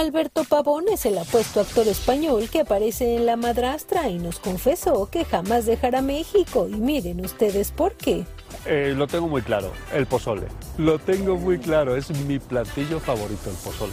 Alberto 0.00 0.44
Pavón 0.44 0.84
es 0.90 1.04
el 1.04 1.18
apuesto 1.18 1.60
actor 1.60 1.86
español 1.86 2.48
que 2.50 2.60
aparece 2.60 3.16
en 3.16 3.26
La 3.26 3.36
Madrastra 3.36 4.08
y 4.08 4.18
nos 4.18 4.38
confesó 4.38 5.10
que 5.10 5.26
jamás 5.26 5.66
dejará 5.66 6.00
México. 6.00 6.66
Y 6.70 6.76
miren 6.76 7.22
ustedes 7.22 7.70
por 7.70 7.92
qué. 7.96 8.24
Eh, 8.64 8.94
lo 8.96 9.06
tengo 9.06 9.28
muy 9.28 9.42
claro, 9.42 9.70
el 9.92 10.06
pozole. 10.06 10.46
Lo 10.78 10.98
tengo 10.98 11.36
muy 11.36 11.58
claro, 11.58 11.96
es 11.96 12.10
mi 12.24 12.38
platillo 12.38 12.98
favorito, 12.98 13.50
el 13.50 13.56
pozole. 13.56 13.92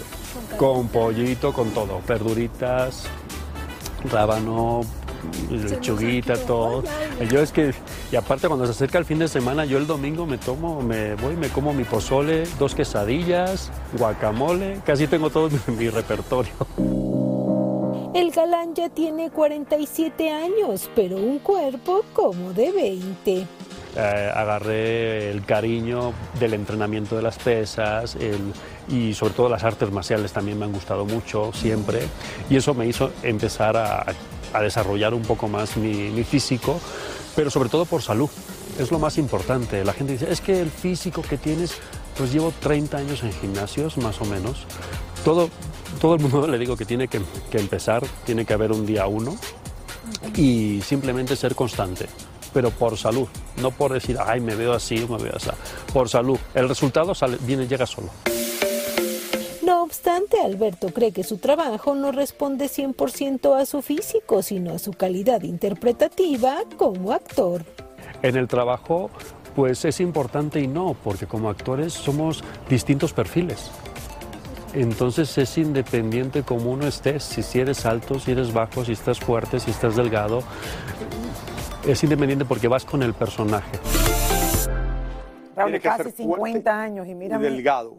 Con 0.58 0.88
pollito, 0.88 1.52
con 1.52 1.72
todo, 1.72 2.02
verduritas, 2.08 3.04
rábano, 4.10 4.84
lechuguita, 5.50 6.36
todo. 6.36 6.84
Yo 7.30 7.42
es 7.42 7.52
que, 7.52 7.74
y 8.12 8.16
aparte 8.16 8.48
cuando 8.48 8.66
se 8.66 8.72
acerca 8.72 8.98
el 8.98 9.06
fin 9.06 9.20
de 9.20 9.28
semana, 9.28 9.66
yo 9.66 9.78
el 9.78 9.88
domingo 9.88 10.26
me 10.26 10.38
tomo, 10.38 10.82
me 10.82 11.16
voy, 11.16 11.36
me 11.36 11.50
como 11.50 11.74
mi 11.74 11.84
pozole, 11.84 12.44
dos 12.60 12.76
quesadillas, 12.76 13.72
guacamole, 13.98 14.82
casi 14.86 15.08
tengo 15.08 15.30
todo 15.30 15.50
mi, 15.68 15.76
mi 15.76 15.90
repertorio. 15.90 16.54
El 18.14 18.32
galán 18.32 18.74
ya 18.74 18.90
tiene 18.90 19.30
47 19.30 20.32
años, 20.32 20.90
pero 20.96 21.18
un 21.18 21.40
cuerpo 21.40 22.04
como 22.14 22.52
de 22.54 22.72
20. 22.72 23.46
Eh, 24.00 24.32
agarré 24.36 25.32
el 25.32 25.44
cariño 25.46 26.14
del 26.40 26.54
entrenamiento 26.54 27.16
de 27.16 27.24
las 27.24 27.38
pesas 27.40 28.16
el- 28.16 28.54
y 28.96 29.14
sobre 29.16 29.34
todo 29.34 29.50
las 29.50 29.64
artes 29.64 29.92
marciales 29.92 30.32
también 30.32 30.60
me 30.60 30.66
han 30.66 30.72
gustado 30.72 31.04
mucho 31.04 31.52
siempre 31.52 32.02
y 32.50 32.58
eso 32.58 32.74
me 32.76 32.86
hizo 32.88 33.12
empezar 33.24 33.76
a, 33.76 34.06
a 34.54 34.62
desarrollar 34.62 35.14
un 35.14 35.24
poco 35.24 35.48
más 35.48 35.78
mi, 35.78 36.10
mi 36.10 36.24
físico, 36.24 36.80
pero 37.36 37.50
sobre 37.50 37.70
todo 37.70 37.86
por 37.86 38.02
salud. 38.02 38.30
Es 38.80 38.92
lo 38.92 39.00
más 39.00 39.18
importante. 39.18 39.84
La 39.84 39.94
gente 39.94 40.14
dice, 40.14 40.32
es 40.32 40.42
que 40.42 40.62
el 40.62 40.70
físico 40.70 41.22
que 41.22 41.38
tienes, 41.38 41.76
pues 42.18 42.32
llevo 42.32 42.54
30 42.60 42.98
años 42.98 43.24
en 43.24 43.34
gimnasios 43.34 43.98
más 43.98 44.22
o 44.22 44.26
menos. 44.26 44.66
Todo, 45.24 45.50
todo 46.00 46.16
el 46.16 46.22
mundo 46.22 46.48
le 46.48 46.58
digo 46.58 46.78
que 46.78 46.86
tiene 46.86 47.08
que, 47.08 47.22
que 47.50 47.60
empezar, 47.60 48.04
tiene 48.26 48.46
que 48.46 48.54
haber 48.54 48.72
un 48.72 48.86
día 48.86 49.08
uno 49.08 49.38
y 50.36 50.82
simplemente 50.82 51.36
ser 51.36 51.56
constante, 51.56 52.08
pero 52.54 52.72
por 52.72 52.98
salud, 52.98 53.28
no 53.62 53.72
por 53.72 53.94
decir, 53.94 54.18
ay, 54.24 54.40
me 54.40 54.56
veo 54.56 54.74
así 54.74 55.06
me 55.10 55.18
veo 55.18 55.36
así, 55.36 55.50
por 55.94 56.10
salud. 56.10 56.38
El 56.54 56.70
resultado 56.70 57.14
sale, 57.16 57.38
viene, 57.42 57.68
llega 57.68 57.86
solo. 57.86 58.10
Obstante, 59.88 60.42
Alberto 60.42 60.90
cree 60.90 61.14
que 61.14 61.24
su 61.24 61.38
trabajo 61.38 61.96
no 61.96 62.12
responde 62.12 62.66
100% 62.66 63.58
a 63.58 63.66
su 63.66 63.82
físico, 63.82 64.44
sino 64.44 64.74
a 64.74 64.80
su 64.80 64.92
calidad 64.92 65.44
interpretativa 65.44 66.58
como 66.76 67.14
actor. 67.14 67.64
En 68.22 68.36
el 68.36 68.50
trabajo, 68.50 69.10
pues 69.56 69.86
es 69.86 70.02
importante 70.02 70.60
y 70.60 70.68
no, 70.68 70.94
porque 71.06 71.26
como 71.26 71.50
actores 71.50 71.94
somos 71.94 72.44
distintos 72.68 73.14
perfiles. 73.14 73.72
Entonces 74.74 75.38
es 75.38 75.58
independiente 75.58 76.44
como 76.44 76.72
uno 76.72 76.86
estés, 76.86 77.24
si, 77.24 77.42
si 77.42 77.62
eres 77.62 77.86
alto, 77.86 78.20
si 78.20 78.32
eres 78.32 78.52
bajo, 78.52 78.84
si 78.84 78.92
estás 78.92 79.22
fuerte, 79.22 79.62
si 79.62 79.72
estás 79.72 79.96
delgado. 79.96 80.44
Es 81.88 82.04
independiente 82.04 82.44
porque 82.44 82.68
vas 82.68 82.84
con 82.84 83.04
el 83.04 83.14
personaje. 83.14 83.80
Raúl, 85.58 85.72
Tiene 85.72 85.82
que 85.82 85.90
casi 85.90 86.04
ser 86.04 86.12
50 86.14 86.80
años 86.82 87.08
y 87.08 87.16
mira. 87.16 87.40
delgado. 87.40 87.96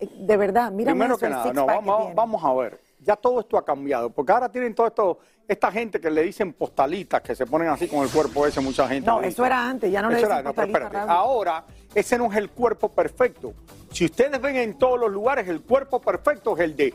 De 0.00 0.36
verdad, 0.38 0.72
mira 0.72 0.92
Primero 0.92 1.18
que 1.18 1.28
nada, 1.28 1.52
no, 1.52 1.66
vamos, 1.66 2.14
vamos 2.14 2.42
a 2.42 2.54
ver. 2.54 2.80
Ya 3.00 3.16
todo 3.16 3.40
esto 3.40 3.58
ha 3.58 3.64
cambiado, 3.64 4.08
porque 4.08 4.32
ahora 4.32 4.48
tienen 4.48 4.74
todo 4.74 4.86
esto, 4.86 5.18
esta 5.46 5.70
gente 5.70 6.00
que 6.00 6.10
le 6.10 6.22
dicen 6.22 6.54
postalitas, 6.54 7.20
que 7.20 7.34
se 7.34 7.44
ponen 7.44 7.68
así 7.68 7.86
con 7.86 8.02
el 8.02 8.08
cuerpo 8.08 8.46
ese, 8.46 8.62
mucha 8.62 8.88
gente. 8.88 9.06
No, 9.06 9.20
le 9.20 9.28
eso 9.28 9.44
era 9.44 9.68
antes, 9.68 9.92
ya 9.92 10.00
no 10.00 10.08
le 10.08 10.16
Eso 10.16 10.26
dicen 10.26 10.38
era, 10.38 10.42
no, 10.48 10.54
pero 10.54 10.66
espérate. 10.68 10.96
Ahora, 11.12 11.64
ese 11.94 12.16
no 12.16 12.30
es 12.32 12.36
el 12.38 12.48
cuerpo 12.48 12.88
perfecto. 12.88 13.52
Si 13.90 14.06
ustedes 14.06 14.40
ven 14.40 14.56
en 14.56 14.78
todos 14.78 14.98
los 14.98 15.10
lugares, 15.12 15.46
el 15.48 15.60
cuerpo 15.60 16.00
perfecto 16.00 16.54
es 16.56 16.60
el 16.62 16.74
de 16.76 16.94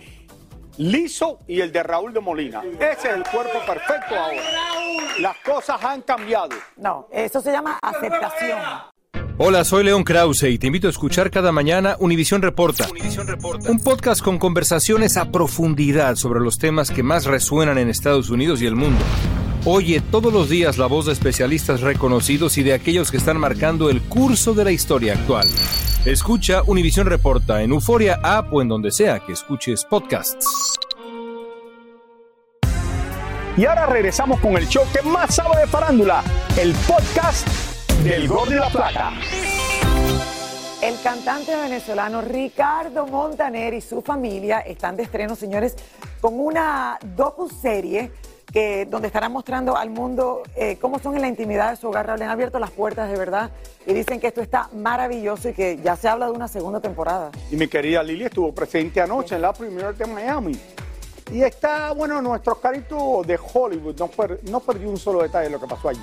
Liso 0.77 1.39
y 1.45 1.61
el 1.61 1.71
de 1.71 1.83
Raúl 1.83 2.11
de 2.11 2.21
Molina. 2.21 2.63
Ese 2.79 3.09
es 3.09 3.15
el 3.15 3.23
cuerpo 3.23 3.59
perfecto 3.67 4.15
ahora. 4.15 4.41
Las 5.19 5.37
cosas 5.45 5.83
han 5.83 6.01
cambiado. 6.01 6.55
No, 6.75 7.07
eso 7.11 7.39
se 7.39 7.51
llama 7.51 7.77
aceptación. 7.83 8.59
Hola, 9.39 9.63
soy 9.63 9.83
León 9.83 10.03
Krause 10.03 10.49
y 10.49 10.57
te 10.57 10.65
invito 10.65 10.87
a 10.87 10.89
escuchar 10.89 11.29
cada 11.29 11.51
mañana 11.51 11.95
Univisión 11.99 12.41
Reporta. 12.41 12.87
Un 13.69 13.79
podcast 13.79 14.23
con 14.23 14.39
conversaciones 14.39 15.15
a 15.15 15.31
profundidad 15.31 16.15
sobre 16.15 16.39
los 16.39 16.57
temas 16.57 16.89
que 16.89 17.03
más 17.03 17.25
resuenan 17.25 17.77
en 17.77 17.87
Estados 17.87 18.31
Unidos 18.31 18.63
y 18.63 18.65
el 18.65 18.75
mundo. 18.75 18.99
Oye 19.63 20.01
todos 20.01 20.33
los 20.33 20.49
días 20.49 20.79
la 20.79 20.87
voz 20.87 21.05
de 21.05 21.13
especialistas 21.13 21.81
reconocidos 21.81 22.57
y 22.57 22.63
de 22.63 22.73
aquellos 22.73 23.11
que 23.11 23.17
están 23.17 23.37
marcando 23.37 23.91
el 23.91 24.01
curso 24.01 24.55
de 24.55 24.63
la 24.63 24.71
historia 24.71 25.13
actual. 25.13 25.47
Escucha 26.05 26.63
Univisión 26.65 27.05
Reporta 27.05 27.61
en 27.61 27.73
Euforia 27.73 28.19
App 28.23 28.51
o 28.51 28.63
en 28.63 28.69
donde 28.69 28.89
sea 28.89 29.19
que 29.19 29.33
escuches 29.33 29.85
podcasts. 29.85 30.79
Y 33.55 33.65
ahora 33.65 33.85
regresamos 33.85 34.39
con 34.39 34.57
el 34.57 34.67
show 34.67 34.83
que 34.91 35.07
más 35.07 35.35
sabe 35.35 35.61
de 35.61 35.67
farándula, 35.67 36.23
el 36.57 36.73
podcast 36.87 37.76
del 38.03 38.27
Gol 38.27 38.49
de 38.49 38.55
la 38.57 38.69
Plata. 38.69 39.11
El 40.81 40.99
cantante 41.01 41.55
venezolano 41.55 42.21
Ricardo 42.21 43.07
Montaner 43.07 43.73
y 43.73 43.81
su 43.81 44.01
familia 44.01 44.59
están 44.59 44.95
de 44.95 45.03
estreno, 45.03 45.35
señores, 45.35 45.75
con 46.21 46.39
una 46.39 46.97
docu-serie 47.15 48.11
que, 48.53 48.85
donde 48.85 49.07
estarán 49.07 49.31
mostrando 49.31 49.75
al 49.75 49.89
mundo 49.89 50.43
eh, 50.55 50.77
cómo 50.79 50.99
son 50.99 51.15
en 51.15 51.21
la 51.21 51.27
intimidad 51.27 51.71
de 51.71 51.75
su 51.77 51.87
hogar. 51.87 52.17
Le 52.17 52.25
han 52.25 52.31
abierto 52.31 52.59
las 52.59 52.71
puertas 52.71 53.09
de 53.09 53.17
verdad 53.17 53.49
y 53.85 53.93
dicen 53.93 54.19
que 54.19 54.27
esto 54.27 54.41
está 54.41 54.69
maravilloso 54.73 55.49
y 55.49 55.53
que 55.53 55.77
ya 55.83 55.95
se 55.95 56.07
habla 56.07 56.27
de 56.27 56.31
una 56.31 56.47
segunda 56.47 56.79
temporada. 56.79 57.31
Y 57.51 57.55
mi 57.55 57.67
querida 57.67 58.03
Lili 58.03 58.25
estuvo 58.25 58.53
presente 58.53 59.01
anoche 59.01 59.35
en 59.35 59.41
la 59.41 59.51
primera 59.53 59.91
de 59.91 60.05
Miami. 60.05 60.57
Y 61.31 61.41
está, 61.41 61.91
bueno, 61.91 62.21
nuestro 62.21 62.55
carito 62.61 63.21
de 63.25 63.37
Hollywood 63.53 63.97
no, 63.99 64.07
per- 64.07 64.39
no 64.49 64.61
perdió 64.61 64.89
un 64.89 64.97
solo 64.97 65.23
detalle 65.23 65.45
de 65.45 65.51
lo 65.51 65.59
que 65.59 65.67
pasó 65.67 65.89
allí. 65.89 65.99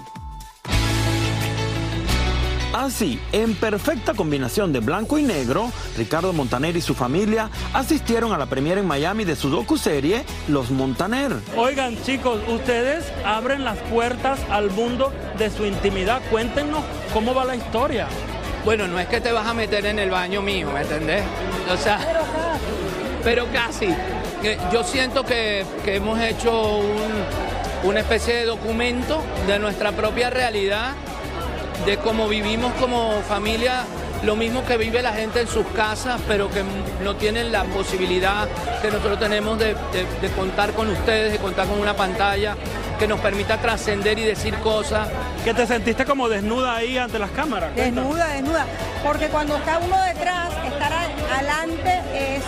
Así, 2.75 3.21
en 3.31 3.55
perfecta 3.55 4.15
combinación 4.15 4.73
de 4.73 4.81
blanco 4.81 5.17
y 5.17 5.23
negro, 5.23 5.71
Ricardo 5.97 6.33
Montaner 6.33 6.77
y 6.77 6.81
su 6.81 6.95
familia 6.95 7.49
asistieron 7.73 8.33
a 8.33 8.37
la 8.39 8.47
premiere 8.47 8.81
en 8.81 8.87
Miami 8.89 9.25
de 9.25 9.37
su 9.37 9.49
docuserie 9.49 10.25
Los 10.49 10.73
Montaner. 10.73 11.33
Oigan 11.57 11.97
chicos, 12.03 12.41
ustedes 12.49 13.05
abren 13.25 13.63
las 13.65 13.79
puertas 13.79 14.41
al 14.51 14.71
mundo 14.73 15.13
de 15.39 15.51
su 15.51 15.65
intimidad. 15.65 16.21
Cuéntenos 16.33 16.81
cómo 17.13 17.33
va 17.33 17.45
la 17.45 17.55
historia. 17.55 18.09
Bueno, 18.65 18.89
no 18.89 18.99
es 18.99 19.07
que 19.07 19.21
te 19.21 19.31
vas 19.31 19.47
a 19.47 19.55
meter 19.55 19.87
en 19.87 20.01
el 20.01 20.11
baño 20.11 20.43
mío, 20.43 20.69
¿me 20.75 20.81
entendés? 20.81 21.23
O 21.73 21.77
sea, 21.77 22.01
pero 23.23 23.47
casi. 23.53 23.89
Yo 24.73 24.83
siento 24.83 25.25
que, 25.25 25.65
que 25.85 25.97
hemos 25.97 26.19
hecho 26.21 26.79
un- 26.79 27.89
una 27.89 28.01
especie 28.01 28.35
de 28.35 28.45
documento 28.47 29.23
de 29.47 29.59
nuestra 29.59 29.93
propia 29.93 30.29
realidad, 30.31 30.93
de 31.87 31.97
cómo 31.99 32.29
vivimos 32.29 32.73
como 32.81 33.21
familia, 33.29 33.83
lo 34.23 34.37
mismo 34.37 34.65
que 34.65 34.77
vive 34.79 35.03
la 35.03 35.13
gente 35.13 35.41
en 35.43 35.49
sus 35.49 35.67
casas, 35.69 36.21
pero 36.27 36.51
que 36.51 36.63
no 37.03 37.17
tienen 37.17 37.53
la 37.53 37.65
posibilidad 37.65 38.49
que 38.81 38.89
nosotros 38.91 39.19
tenemos 39.19 39.59
de, 39.59 39.75
de- 39.75 40.07
de 40.23 40.29
contar 40.35 40.71
con 40.73 40.89
ustedes, 40.89 41.33
de 41.33 41.39
contar 41.39 41.67
con 41.67 41.79
una 41.79 41.95
pantalla 41.95 42.57
que 42.99 43.07
nos 43.07 43.21
permita 43.21 43.59
trascender 43.59 44.19
y 44.19 44.25
decir 44.25 44.55
cosas. 44.61 45.09
¿Que 45.45 45.53
te 45.53 45.67
sentiste 45.67 46.05
como 46.07 46.29
desnuda 46.29 46.77
ahí 46.77 46.97
ante 46.97 47.19
las 47.19 47.31
cámaras? 47.33 47.75
Desnuda, 47.77 48.29
desnuda. 48.29 48.65
Porque 49.05 49.29
cuando 49.29 49.57
está 49.57 49.79
uno 49.79 50.01
detrás, 50.05 50.51
estar 50.67 50.93
adelante 50.93 52.01
es. 52.15 52.43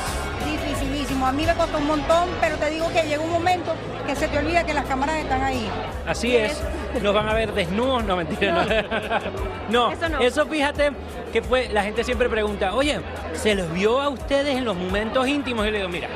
A 1.26 1.32
mí 1.32 1.44
me 1.44 1.54
costó 1.54 1.78
un 1.78 1.88
montón, 1.88 2.28
pero 2.40 2.56
te 2.56 2.70
digo 2.70 2.88
que 2.92 3.02
llega 3.02 3.20
un 3.20 3.32
momento 3.32 3.74
que 4.06 4.14
se 4.14 4.28
te 4.28 4.38
olvida 4.38 4.62
que 4.64 4.72
las 4.72 4.84
cámaras 4.84 5.16
están 5.16 5.42
ahí. 5.42 5.68
Así 6.06 6.36
es, 6.36 6.62
nos 7.02 7.12
van 7.12 7.28
a 7.28 7.34
ver 7.34 7.52
desnudos, 7.52 8.04
no 8.04 8.14
mentira. 8.16 8.64
No, 9.68 9.88
no, 9.88 9.92
Eso 9.92 10.06
eso, 10.20 10.44
no. 10.44 10.50
fíjate 10.52 10.92
que 11.32 11.42
fue, 11.42 11.68
la 11.72 11.82
gente 11.82 12.04
siempre 12.04 12.28
pregunta, 12.28 12.74
oye, 12.76 13.00
¿se 13.34 13.56
los 13.56 13.72
vio 13.72 14.00
a 14.00 14.08
ustedes 14.08 14.56
en 14.56 14.64
los 14.64 14.76
momentos 14.76 15.26
íntimos? 15.26 15.66
Y 15.66 15.72
le 15.72 15.78
digo, 15.78 15.88
mira, 15.88 16.06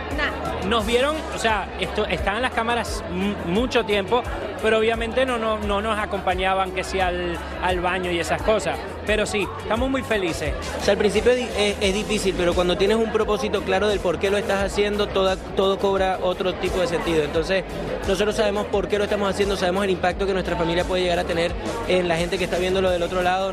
nos 0.68 0.86
vieron, 0.86 1.16
o 1.34 1.38
sea, 1.38 1.68
esto, 1.80 2.06
estaban 2.06 2.40
las 2.40 2.52
cámaras 2.52 3.02
mucho 3.46 3.84
tiempo, 3.84 4.22
pero 4.62 4.78
obviamente 4.78 5.24
no, 5.26 5.38
no, 5.38 5.58
no 5.58 5.80
nos 5.80 5.98
acompañaban 5.98 6.72
que 6.72 6.84
sea 6.84 7.08
al, 7.08 7.36
al 7.62 7.80
baño 7.80 8.10
y 8.10 8.18
esas 8.20 8.42
cosas. 8.42 8.78
Pero 9.06 9.26
sí, 9.26 9.46
estamos 9.62 9.90
muy 9.90 10.02
felices. 10.02 10.52
O 10.80 10.84
sea, 10.84 10.92
al 10.92 10.98
principio 10.98 11.32
es, 11.32 11.48
es- 11.80 11.94
difícil, 11.94 12.34
pero 12.36 12.54
cuando 12.54 12.76
tienes 12.76 12.96
un 12.96 13.10
propósito 13.12 13.62
claro 13.62 13.88
del 13.88 13.98
por 14.00 14.18
qué 14.18 14.30
lo 14.30 14.38
estás 14.38 14.62
haciendo, 14.64 15.08
toda- 15.08 15.36
todo 15.36 15.78
cobra 15.78 16.18
otro 16.22 16.54
tipo 16.54 16.78
de 16.80 16.86
sentido. 16.86 17.24
Entonces, 17.24 17.64
nosotros 18.06 18.36
sabemos 18.36 18.66
por 18.66 18.88
qué 18.88 18.98
lo 18.98 19.04
estamos 19.04 19.28
haciendo, 19.28 19.56
sabemos 19.56 19.84
el 19.84 19.90
impacto 19.90 20.26
que 20.26 20.32
nuestra 20.32 20.56
familia 20.56 20.84
puede 20.84 21.02
llegar 21.02 21.18
a 21.18 21.24
tener 21.24 21.52
en 21.88 22.06
la 22.08 22.16
gente 22.16 22.38
que 22.38 22.44
está 22.44 22.58
viéndolo 22.58 22.90
del 22.90 23.02
otro 23.02 23.22
lado. 23.22 23.52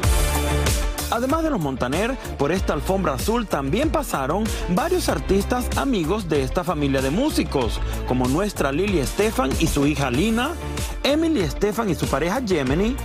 Además 1.12 1.44
de 1.44 1.50
los 1.50 1.60
Montaner, 1.60 2.18
por 2.38 2.52
esta 2.52 2.74
alfombra 2.74 3.14
azul 3.14 3.48
también 3.48 3.90
pasaron 3.90 4.44
varios 4.70 5.10
artistas 5.10 5.68
amigos 5.78 6.28
de 6.28 6.44
esta 6.44 6.64
familia 6.64 7.02
de 7.02 7.10
músicos, 7.10 7.80
como 8.08 8.28
nuestra 8.28 8.72
Lily 8.72 9.00
Estefan 9.00 9.52
y 9.60 9.68
su 9.68 9.88
hija 9.88 10.12
Lina, 10.12 10.52
Emily 11.04 11.42
Estefan 11.42 11.90
y 11.90 11.96
su 11.96 12.08
pareja 12.08 12.42
Gemini, 12.46 12.96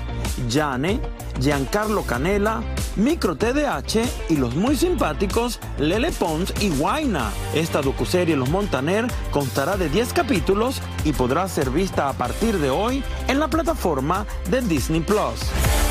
Jane, 0.50 1.00
Giancarlo 1.40 2.02
Canela, 2.02 2.62
Micro 2.96 3.36
TDH 3.36 4.00
y 4.28 4.36
los 4.36 4.54
muy 4.54 4.76
simpáticos 4.76 5.60
Lele 5.78 6.12
Pons 6.12 6.52
y 6.60 6.70
Guaina. 6.70 7.30
Esta 7.54 7.80
docuserie 7.80 8.36
Los 8.36 8.50
Montaner 8.50 9.06
constará 9.30 9.76
de 9.76 9.88
10 9.88 10.12
capítulos 10.12 10.82
y 11.04 11.12
podrá 11.12 11.48
ser 11.48 11.70
vista 11.70 12.08
a 12.08 12.12
partir 12.12 12.58
de 12.58 12.70
hoy 12.70 13.02
en 13.28 13.38
la 13.38 13.48
plataforma 13.48 14.26
de 14.50 14.60
Disney 14.60 15.00
Plus. 15.00 15.81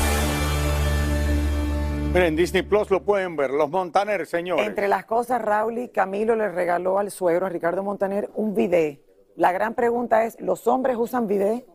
Miren, 2.12 2.36
Disney 2.36 2.60
Plus 2.60 2.90
lo 2.90 3.02
pueden 3.02 3.36
ver. 3.36 3.50
Los 3.52 3.70
Montaner, 3.70 4.26
señores. 4.26 4.66
Entre 4.66 4.86
las 4.86 5.06
cosas, 5.06 5.40
Raúl 5.40 5.78
y 5.78 5.88
Camilo 5.88 6.36
le 6.36 6.50
regaló 6.50 6.98
al 6.98 7.10
suegro, 7.10 7.46
a 7.46 7.48
Ricardo 7.48 7.82
Montaner, 7.82 8.28
un 8.34 8.54
bidet. 8.54 9.00
La 9.34 9.50
gran 9.50 9.72
pregunta 9.72 10.26
es, 10.26 10.38
¿los 10.38 10.66
hombres 10.66 10.98
usan 10.98 11.26
bidet? 11.26 11.66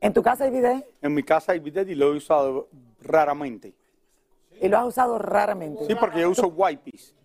¿En 0.00 0.12
tu 0.12 0.22
casa 0.22 0.44
hay 0.44 0.50
bidet? 0.50 0.88
En 1.02 1.12
mi 1.12 1.24
casa 1.24 1.50
hay 1.52 1.58
bidet 1.58 1.88
y 1.88 1.96
lo 1.96 2.12
he 2.12 2.16
usado 2.18 2.68
raramente. 3.00 3.74
Y 4.60 4.68
lo 4.68 4.78
has 4.78 4.86
usado 4.86 5.18
raramente. 5.18 5.86
Sí, 5.88 5.96
porque 5.96 6.20
yo 6.20 6.30
uso 6.30 6.46
wipes. 6.46 7.16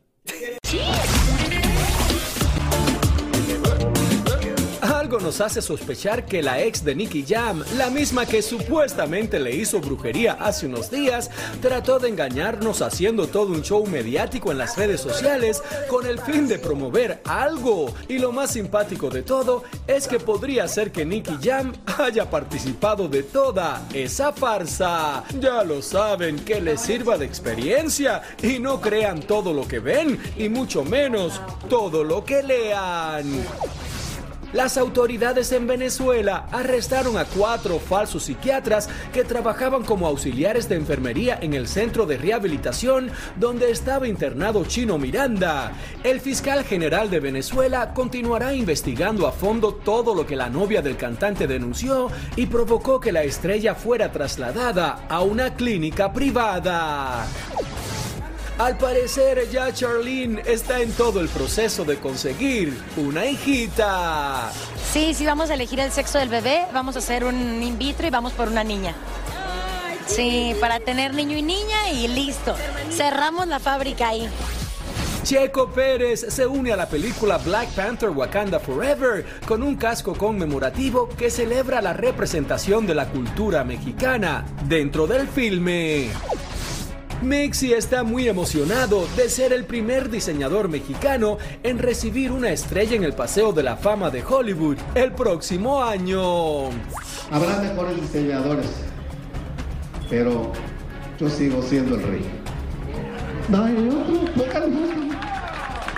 Nos 5.22 5.42
hace 5.42 5.62
sospechar 5.62 6.26
que 6.26 6.42
la 6.42 6.62
ex 6.62 6.84
de 6.84 6.96
Nicky 6.96 7.24
Jam, 7.28 7.64
la 7.78 7.90
misma 7.90 8.26
que 8.26 8.42
supuestamente 8.42 9.40
le 9.40 9.56
hizo 9.56 9.80
brujería 9.80 10.34
hace 10.34 10.66
unos 10.66 10.90
días, 10.90 11.30
trató 11.62 12.00
de 12.00 12.10
engañarnos 12.10 12.82
haciendo 12.82 13.28
todo 13.28 13.54
un 13.54 13.62
show 13.62 13.86
mediático 13.86 14.52
en 14.52 14.58
las 14.58 14.76
redes 14.76 15.02
sociales 15.02 15.62
con 15.88 16.08
el 16.08 16.20
fin 16.20 16.48
de 16.48 16.58
promover 16.58 17.22
algo. 17.26 17.94
Y 18.10 18.18
lo 18.18 18.32
más 18.32 18.52
simpático 18.52 19.10
de 19.10 19.22
todo 19.22 19.64
es 19.88 20.08
que 20.08 20.20
podría 20.20 20.68
ser 20.68 20.92
que 20.92 21.06
Nicky 21.06 21.38
Jam 21.42 21.74
haya 22.00 22.30
participado 22.30 23.08
de 23.08 23.24
toda 23.24 23.88
esa 23.94 24.34
farsa. 24.34 25.24
Ya 25.40 25.64
lo 25.64 25.82
saben, 25.82 26.40
que 26.40 26.60
les 26.60 26.82
sirva 26.82 27.18
de 27.18 27.26
experiencia 27.26 28.24
y 28.42 28.60
no 28.60 28.82
crean 28.82 29.22
todo 29.22 29.54
lo 29.54 29.68
que 29.68 29.80
ven 29.80 30.20
y 30.38 30.50
mucho 30.50 30.84
menos 30.84 31.40
todo 31.70 32.04
lo 32.04 32.26
que 32.26 32.42
lean. 32.42 33.46
Las 34.54 34.78
autoridades 34.78 35.52
en 35.52 35.66
Venezuela 35.66 36.46
arrestaron 36.52 37.18
a 37.18 37.26
cuatro 37.26 37.80
falsos 37.80 38.24
psiquiatras 38.24 38.88
que 39.12 39.24
trabajaban 39.24 39.84
como 39.84 40.06
auxiliares 40.06 40.70
de 40.70 40.76
enfermería 40.76 41.40
en 41.42 41.56
el 41.56 41.68
centro 41.68 42.06
de 42.06 42.18
rehabilitación 42.18 43.12
donde 43.36 43.72
estaba 43.72 44.08
internado 44.08 44.64
Chino 44.66 45.00
Miranda. 45.00 45.72
El 46.04 46.22
fiscal 46.22 46.64
general 46.64 47.10
de 47.10 47.20
Venezuela 47.20 47.96
continuará 47.96 48.54
investigando 48.54 49.26
a 49.26 49.32
fondo 49.32 49.74
todo 49.74 50.14
lo 50.14 50.28
que 50.28 50.36
la 50.36 50.52
novia 50.52 50.84
del 50.84 50.98
cantante 50.98 51.48
denunció 51.48 52.12
y 52.36 52.46
provocó 52.46 53.00
que 53.00 53.12
la 53.12 53.24
estrella 53.24 53.74
fuera 53.74 54.12
trasladada 54.12 55.06
a 55.10 55.22
una 55.22 55.56
clínica 55.56 56.14
privada. 56.14 57.26
Al 58.60 58.78
parecer 58.78 59.50
ya 59.50 59.74
Charlene 59.74 60.44
está 60.46 60.80
en 60.82 60.92
todo 60.92 61.20
el 61.20 61.28
proceso 61.28 61.84
de 61.86 61.98
conseguir 61.98 62.78
una 62.98 63.26
hijita. 63.26 64.52
Sí, 64.92 65.16
sí, 65.16 65.26
vamos 65.26 65.50
a 65.50 65.56
elegir 65.56 65.80
el 65.80 65.92
sexo 65.92 66.20
del 66.20 66.30
bebé, 66.30 66.66
vamos 66.72 66.96
a 66.96 67.00
hacer 67.00 67.26
un 67.26 67.64
in 67.64 67.78
vitro 67.80 68.06
y 68.06 68.12
vamos 68.12 68.32
por 68.34 68.48
una 68.48 68.64
niña. 68.64 68.94
Sí, 70.06 70.56
para 70.60 70.80
tener 70.80 71.16
niño 71.16 71.36
y 71.36 71.42
niña 71.42 71.90
y 71.92 72.08
listo. 72.08 72.56
Cerramos 72.92 73.48
la 73.48 73.60
fábrica 73.60 74.10
ahí. 74.10 74.30
Checo 75.24 75.72
Pérez 75.72 76.26
se 76.28 76.46
une 76.46 76.74
a 76.74 76.76
la 76.76 76.88
película 76.88 77.38
Black 77.38 77.70
Panther 77.70 78.10
Wakanda 78.10 78.60
Forever 78.60 79.26
con 79.48 79.64
un 79.64 79.78
casco 79.78 80.14
conmemorativo 80.14 81.10
que 81.10 81.32
celebra 81.32 81.82
la 81.82 81.94
representación 81.94 82.86
de 82.86 82.94
la 82.94 83.08
cultura 83.08 83.64
mexicana 83.64 84.46
dentro 84.68 85.08
del 85.08 85.28
filme. 85.28 86.12
Mexi 87.24 87.74
está 87.74 88.04
muy 88.04 88.28
emocionado 88.28 89.08
de 89.16 89.30
ser 89.30 89.54
el 89.54 89.64
primer 89.66 90.10
diseñador 90.10 90.68
mexicano 90.68 91.38
en 91.64 91.80
recibir 91.80 92.32
una 92.32 92.52
estrella 92.52 92.96
en 92.96 93.04
el 93.04 93.14
Paseo 93.14 93.54
de 93.54 93.64
la 93.64 93.78
Fama 93.78 94.10
de 94.10 94.24
Hollywood 94.24 94.78
el 94.94 95.14
próximo 95.14 95.82
año. 95.82 96.66
Habrá 97.32 97.60
mejores 97.62 98.02
diseñadores, 98.02 98.68
pero 100.10 100.52
yo 101.20 101.30
sigo 101.30 101.62
siendo 101.62 101.96
el 101.96 102.04
rey. 102.04 102.26
No 103.50 103.64
hay 103.64 103.90
otro. 103.90 104.44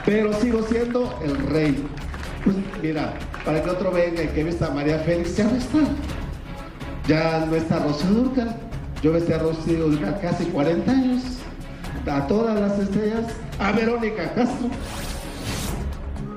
Pero 0.06 0.34
sigo 0.40 0.62
siendo 0.68 1.20
el 1.24 1.38
rey. 1.48 1.88
Pues 2.44 2.56
mira, 2.82 3.14
para 3.44 3.64
que 3.64 3.70
otro 3.72 3.92
venga 3.92 4.24
y 4.24 4.28
que 4.28 4.44
vista 4.44 4.70
María 4.70 5.00
Félix, 5.00 5.36
ya 5.36 5.46
no 5.46 5.58
está. 5.58 5.80
Ya 7.08 7.46
no 7.48 7.56
está 7.56 7.80
Rocío 7.80 8.10
Dúrcal. 8.10 8.65
Yo 9.06 9.12
vestí 9.12 9.34
a 9.34 10.20
casi 10.20 10.46
40 10.46 10.92
años. 10.92 11.22
A 12.08 12.26
todas 12.26 12.60
las 12.60 12.80
estrellas. 12.80 13.26
A 13.60 13.72
Verónica 13.72 14.34
Castro. 14.34 14.68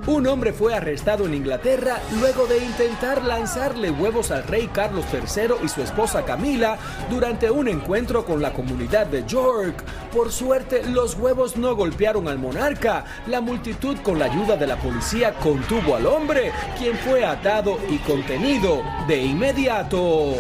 Un 0.07 0.27
hombre 0.27 0.53
fue 0.53 0.75
arrestado 0.75 1.25
en 1.25 1.33
Inglaterra 1.33 1.97
luego 2.21 2.47
de 2.47 2.59
intentar 2.59 3.25
lanzarle 3.25 3.91
huevos 3.91 4.31
al 4.31 4.43
rey 4.43 4.69
Carlos 4.71 5.07
III 5.11 5.65
y 5.65 5.69
su 5.69 5.81
esposa 5.81 6.27
Camila 6.27 6.77
durante 7.09 7.51
un 7.51 7.69
encuentro 7.69 8.27
con 8.27 8.43
la 8.43 8.53
comunidad 8.53 9.07
de 9.07 9.25
York. 9.27 9.83
Por 10.15 10.31
suerte, 10.31 10.83
los 10.91 11.15
huevos 11.15 11.57
no 11.57 11.75
golpearon 11.75 12.29
al 12.29 12.39
monarca. 12.39 13.07
La 13.29 13.41
multitud, 13.41 13.97
con 14.03 14.19
la 14.19 14.27
ayuda 14.27 14.59
de 14.59 14.67
la 14.67 14.77
policía, 14.77 15.33
contuvo 15.43 15.97
al 15.97 16.05
hombre, 16.05 16.53
quien 16.79 16.99
fue 16.99 17.25
atado 17.25 17.79
y 17.89 17.97
contenido 17.97 18.83
de 19.07 19.23
inmediato. 19.23 20.35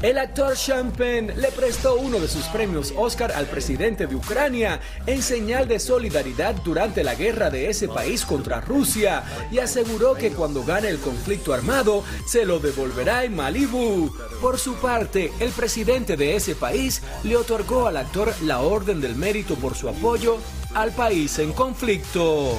El 0.00 0.16
actor 0.16 0.54
Penn 0.96 1.32
le 1.40 1.50
prestó 1.50 1.96
uno 1.96 2.20
de 2.20 2.28
sus 2.28 2.44
premios 2.46 2.94
Oscar 2.96 3.32
al 3.32 3.46
presidente 3.46 4.06
de 4.06 4.14
Ucrania 4.14 4.80
en 5.06 5.22
señal 5.22 5.66
de 5.66 5.80
solidaridad 5.80 6.54
durante 6.64 7.02
la 7.02 7.16
guerra 7.16 7.50
de 7.50 7.68
ese 7.68 7.88
país 7.88 8.24
contra 8.24 8.60
Rusia 8.60 9.24
y 9.50 9.58
aseguró 9.58 10.14
que 10.14 10.30
cuando 10.30 10.62
gane 10.62 10.88
el 10.88 11.00
conflicto 11.00 11.52
armado 11.52 12.04
se 12.28 12.46
lo 12.46 12.60
devolverá 12.60 13.24
en 13.24 13.34
Malibu. 13.34 14.12
Por 14.40 14.60
su 14.60 14.74
parte, 14.74 15.32
el 15.40 15.50
presidente 15.50 16.16
de 16.16 16.36
ese 16.36 16.54
país 16.54 17.02
le 17.24 17.36
otorgó 17.36 17.88
al 17.88 17.96
actor 17.96 18.32
la 18.42 18.60
Orden 18.60 19.00
del 19.00 19.16
Mérito 19.16 19.56
por 19.56 19.74
su 19.74 19.88
apoyo 19.88 20.38
al 20.74 20.92
país 20.92 21.40
en 21.40 21.52
conflicto. 21.52 22.52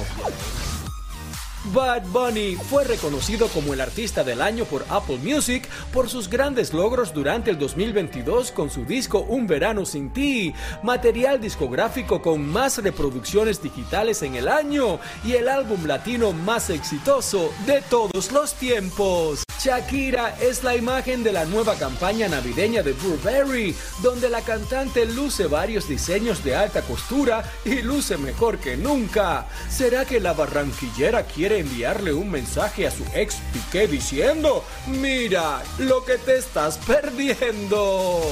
Bad 1.64 2.04
Bunny 2.06 2.56
fue 2.56 2.84
reconocido 2.84 3.48
como 3.48 3.74
el 3.74 3.82
artista 3.82 4.24
del 4.24 4.40
año 4.40 4.64
por 4.64 4.86
Apple 4.88 5.18
Music 5.18 5.68
por 5.92 6.08
sus 6.08 6.28
grandes 6.28 6.72
logros 6.72 7.12
durante 7.12 7.50
el 7.50 7.58
2022 7.58 8.50
con 8.50 8.70
su 8.70 8.86
disco 8.86 9.20
Un 9.20 9.46
verano 9.46 9.84
sin 9.84 10.10
ti, 10.10 10.54
material 10.82 11.38
discográfico 11.38 12.22
con 12.22 12.46
más 12.46 12.78
reproducciones 12.78 13.62
digitales 13.62 14.22
en 14.22 14.36
el 14.36 14.48
año 14.48 15.00
y 15.22 15.32
el 15.32 15.48
álbum 15.48 15.84
latino 15.84 16.32
más 16.32 16.70
exitoso 16.70 17.52
de 17.66 17.82
todos 17.82 18.32
los 18.32 18.54
tiempos. 18.54 19.44
Shakira 19.62 20.36
es 20.40 20.64
la 20.64 20.74
imagen 20.74 21.22
de 21.22 21.32
la 21.32 21.44
nueva 21.44 21.74
campaña 21.74 22.28
navideña 22.28 22.82
de 22.82 22.94
Burberry, 22.94 23.76
donde 24.02 24.30
la 24.30 24.40
cantante 24.40 25.04
luce 25.04 25.48
varios 25.48 25.86
diseños 25.86 26.42
de 26.42 26.56
alta 26.56 26.80
costura 26.80 27.44
y 27.66 27.82
luce 27.82 28.16
mejor 28.16 28.56
que 28.56 28.78
nunca. 28.78 29.46
¿Será 29.68 30.06
que 30.06 30.18
la 30.18 30.32
barranquillera 30.32 31.24
quiere 31.24 31.58
enviarle 31.58 32.14
un 32.14 32.30
mensaje 32.30 32.86
a 32.86 32.90
su 32.90 33.04
ex 33.14 33.36
Piqué 33.52 33.86
diciendo, 33.86 34.64
mira 34.86 35.62
lo 35.78 36.02
que 36.06 36.16
te 36.16 36.38
estás 36.38 36.78
perdiendo? 36.78 38.22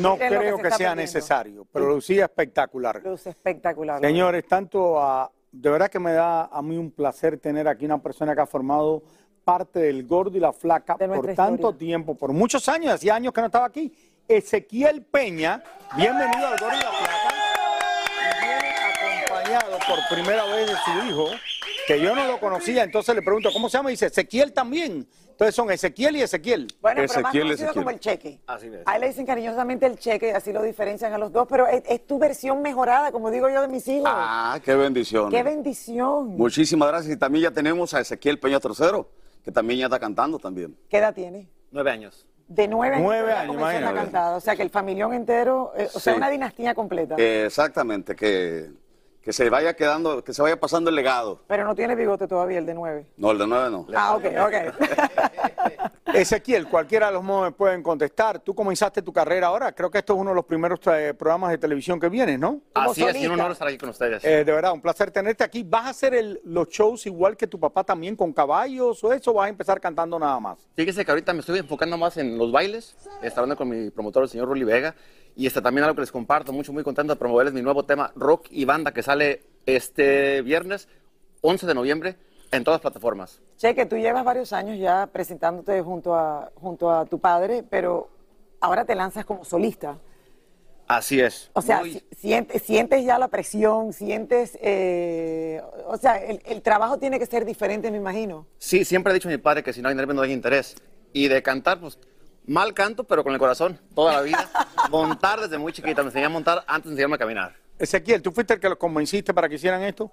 No 0.00 0.18
que 0.18 0.28
creo 0.28 0.56
se 0.58 0.62
que 0.62 0.68
sea 0.68 0.76
perdiendo. 0.76 0.94
necesario, 0.96 1.66
pero 1.72 1.88
lucía 1.88 2.26
espectacular. 2.26 3.00
Luce 3.02 3.30
espectacular. 3.30 4.02
Señores, 4.02 4.46
tanto 4.46 5.00
a, 5.00 5.30
de 5.60 5.70
verdad 5.70 5.90
que 5.90 5.98
me 5.98 6.12
da 6.12 6.44
a 6.44 6.62
mí 6.62 6.76
un 6.76 6.90
placer 6.90 7.38
tener 7.38 7.66
aquí 7.66 7.84
una 7.84 8.00
persona 8.00 8.32
que 8.32 8.40
ha 8.40 8.46
formado 8.46 9.02
parte 9.42 9.80
del 9.80 10.06
gordo 10.06 10.36
y 10.36 10.40
la 10.40 10.52
flaca 10.52 10.96
por 10.96 11.34
tanto 11.34 11.54
historia. 11.54 11.78
tiempo, 11.78 12.14
por 12.14 12.32
muchos 12.32 12.68
años, 12.68 12.94
hacía 12.94 13.16
años 13.16 13.32
que 13.32 13.40
no 13.40 13.46
estaba 13.46 13.66
aquí. 13.66 13.92
Ezequiel 14.28 15.02
Peña, 15.02 15.62
bienvenido 15.96 16.46
al 16.46 16.58
gordo 16.60 16.76
y 16.76 16.80
la 16.80 16.92
flaca. 16.92 17.34
Y 18.20 18.40
viene 18.40 19.18
acompañado 19.18 19.78
por 19.88 20.16
primera 20.16 20.44
vez 20.44 20.68
de 20.68 20.74
su 20.76 21.06
hijo, 21.08 21.26
que 21.88 22.00
yo 22.00 22.14
no 22.14 22.26
lo 22.26 22.38
conocía, 22.38 22.84
entonces 22.84 23.14
le 23.14 23.22
pregunto, 23.22 23.50
¿cómo 23.52 23.68
se 23.68 23.78
llama? 23.78 23.90
Y 23.90 23.94
dice, 23.94 24.06
Ezequiel 24.06 24.52
también. 24.52 25.08
Entonces 25.30 25.54
son 25.54 25.70
Ezequiel 25.70 26.16
y 26.16 26.22
Ezequiel. 26.22 26.66
Bueno, 26.82 27.00
pero 27.06 27.22
más 27.22 27.32
conocido 27.32 27.72
como 27.72 27.90
el 27.90 28.00
cheque. 28.00 28.40
Así 28.46 28.66
es. 28.66 28.82
A 28.84 28.96
él 28.96 29.00
le 29.00 29.08
dicen 29.08 29.24
cariñosamente 29.24 29.86
el 29.86 29.96
cheque, 29.96 30.32
así 30.32 30.52
lo 30.52 30.62
diferencian 30.62 31.12
a 31.12 31.18
los 31.18 31.32
dos, 31.32 31.46
pero 31.48 31.66
es, 31.68 31.82
es 31.88 32.06
tu 32.06 32.18
versión 32.18 32.60
mejorada, 32.60 33.12
como 33.12 33.30
digo 33.30 33.48
yo 33.48 33.62
de 33.62 33.68
mis 33.68 33.86
hijos. 33.86 34.10
Ah, 34.12 34.58
qué 34.64 34.74
bendición. 34.74 35.30
¡Qué 35.30 35.42
bendición! 35.42 36.36
Muchísimas 36.36 36.88
gracias. 36.88 37.14
Y 37.14 37.16
también 37.16 37.44
ya 37.44 37.50
tenemos 37.52 37.94
a 37.94 38.00
Ezequiel 38.00 38.38
Peña 38.38 38.58
Tercero, 38.58 39.08
que 39.44 39.52
también 39.52 39.78
ya 39.78 39.86
está 39.86 40.00
cantando 40.00 40.38
también. 40.38 40.76
¿Qué 40.88 40.98
edad 40.98 41.14
tiene? 41.14 41.48
Nueve 41.70 41.92
años. 41.92 42.26
De 42.48 42.66
nueve 42.66 42.96
años. 42.96 43.06
Nueve 43.56 43.84
años. 43.84 44.08
O 44.34 44.40
sea, 44.40 44.56
que 44.56 44.62
el 44.62 44.70
familión 44.70 45.14
entero, 45.14 45.72
eh, 45.76 45.88
o 45.94 46.00
sea, 46.00 46.14
una 46.16 46.30
dinastía 46.30 46.74
completa. 46.74 47.14
Eh, 47.16 47.44
exactamente, 47.46 48.16
que, 48.16 48.70
que 49.28 49.34
se 49.34 49.50
vaya 49.50 49.74
quedando, 49.76 50.24
que 50.24 50.32
se 50.32 50.40
vaya 50.40 50.58
pasando 50.58 50.88
el 50.88 50.96
legado. 50.96 51.42
Pero 51.46 51.62
no 51.66 51.74
tiene 51.74 51.94
bigote 51.94 52.26
todavía 52.26 52.56
el 52.60 52.64
de 52.64 52.72
nueve. 52.72 53.04
No, 53.18 53.30
el 53.30 53.36
de 53.36 53.46
nueve 53.46 53.68
no. 53.70 53.86
Ah, 53.94 54.16
ok, 54.16 54.24
ok. 54.40 54.54
Ezequiel, 56.14 56.66
cualquiera 56.66 57.08
de 57.08 57.12
los 57.12 57.22
modos 57.22 57.44
me 57.44 57.52
pueden 57.52 57.82
contestar. 57.82 58.38
Tú 58.40 58.54
comenzaste 58.54 59.02
tu 59.02 59.12
carrera 59.12 59.48
ahora, 59.48 59.70
creo 59.72 59.90
que 59.90 59.98
esto 59.98 60.14
es 60.14 60.18
uno 60.18 60.30
de 60.30 60.36
los 60.36 60.46
primeros 60.46 60.80
eh, 60.86 61.12
programas 61.12 61.50
de 61.50 61.58
televisión 61.58 62.00
que 62.00 62.08
vienes, 62.08 62.38
¿no? 62.40 62.62
Así 62.72 63.04
es, 63.04 63.14
un 63.26 63.32
honor 63.32 63.52
estar 63.52 63.68
aquí 63.68 63.76
con 63.76 63.90
ustedes. 63.90 64.24
Eh, 64.24 64.46
de 64.46 64.52
verdad, 64.52 64.72
un 64.72 64.80
placer 64.80 65.10
tenerte 65.10 65.44
aquí. 65.44 65.62
¿Vas 65.62 65.84
a 65.84 65.88
hacer 65.90 66.14
el- 66.14 66.40
los 66.44 66.68
shows 66.70 67.04
igual 67.04 67.36
que 67.36 67.46
tu 67.46 67.60
papá 67.60 67.84
también 67.84 68.16
con 68.16 68.32
caballos 68.32 69.04
o 69.04 69.12
eso? 69.12 69.32
o 69.32 69.34
¿Vas 69.34 69.46
a 69.46 69.48
empezar 69.50 69.78
cantando 69.78 70.18
nada 70.18 70.40
más? 70.40 70.58
Fíjese 70.74 71.04
que 71.04 71.10
ahorita 71.10 71.34
me 71.34 71.40
estoy 71.40 71.58
enfocando 71.58 71.98
más 71.98 72.16
en 72.16 72.38
los 72.38 72.50
bailes, 72.50 72.96
está 73.22 73.40
hablando 73.42 73.58
con 73.58 73.68
mi 73.68 73.90
promotor, 73.90 74.22
el 74.22 74.30
señor 74.30 74.48
Ruli 74.48 74.64
Vega, 74.64 74.94
y 75.38 75.46
este 75.46 75.62
también 75.62 75.84
algo 75.84 75.94
que 75.94 76.00
les 76.00 76.10
comparto, 76.10 76.52
mucho, 76.52 76.72
muy 76.72 76.82
contento 76.82 77.12
de 77.14 77.18
promoverles 77.18 77.54
mi 77.54 77.62
nuevo 77.62 77.84
tema, 77.84 78.12
Rock 78.16 78.48
y 78.50 78.64
Banda, 78.64 78.92
que 78.92 79.04
sale 79.04 79.44
este 79.66 80.42
viernes, 80.42 80.88
11 81.42 81.64
de 81.64 81.74
noviembre, 81.74 82.16
en 82.50 82.64
todas 82.64 82.78
las 82.78 82.82
plataformas. 82.82 83.40
Che, 83.56 83.72
que 83.72 83.86
tú 83.86 83.96
llevas 83.96 84.24
varios 84.24 84.52
años 84.52 84.80
ya 84.80 85.06
presentándote 85.06 85.80
junto 85.80 86.16
a, 86.16 86.50
junto 86.56 86.90
a 86.90 87.04
tu 87.06 87.20
padre, 87.20 87.62
pero 87.70 88.08
ahora 88.60 88.84
te 88.84 88.96
lanzas 88.96 89.24
como 89.24 89.44
solista. 89.44 89.96
Así 90.88 91.20
es. 91.20 91.50
O 91.52 91.62
sea, 91.62 91.80
Muy- 91.80 92.02
sientes, 92.16 92.60
sientes 92.62 93.04
ya 93.04 93.16
la 93.16 93.28
presión, 93.28 93.92
sientes, 93.92 94.58
eh, 94.60 95.62
o 95.86 95.96
sea, 95.98 96.16
el, 96.16 96.42
el 96.46 96.62
trabajo 96.62 96.98
tiene 96.98 97.16
que 97.20 97.26
ser 97.26 97.44
diferente, 97.44 97.92
me 97.92 97.98
imagino. 97.98 98.44
Sí, 98.58 98.84
siempre 98.84 99.12
ha 99.12 99.14
dicho 99.14 99.28
mi 99.28 99.38
padre 99.38 99.62
que 99.62 99.72
si 99.72 99.82
no 99.82 99.88
hay 99.88 99.94
nervios 99.94 100.16
no 100.16 100.22
hay 100.22 100.32
interés. 100.32 100.74
Y 101.12 101.28
de 101.28 101.44
cantar, 101.44 101.78
pues, 101.78 101.96
mal 102.48 102.74
canto, 102.74 103.04
pero 103.04 103.22
con 103.22 103.32
el 103.32 103.38
corazón, 103.38 103.78
toda 103.94 104.14
la 104.14 104.22
vida. 104.22 104.50
montar 104.90 105.40
desde 105.40 105.58
muy 105.58 105.72
chiquita, 105.72 106.02
me 106.02 106.08
enseñé 106.08 106.26
a 106.26 106.30
montar 106.30 106.64
antes 106.66 106.86
de 106.86 106.90
enseñarme 106.92 107.14
a 107.16 107.18
caminar. 107.18 107.56
Ezequiel, 107.78 108.22
¿tú 108.22 108.32
fuiste 108.32 108.54
el 108.54 108.60
que 108.60 108.68
los 108.68 108.78
convenciste 108.78 109.32
para 109.32 109.48
que 109.48 109.54
hicieran 109.54 109.82
esto? 109.82 110.10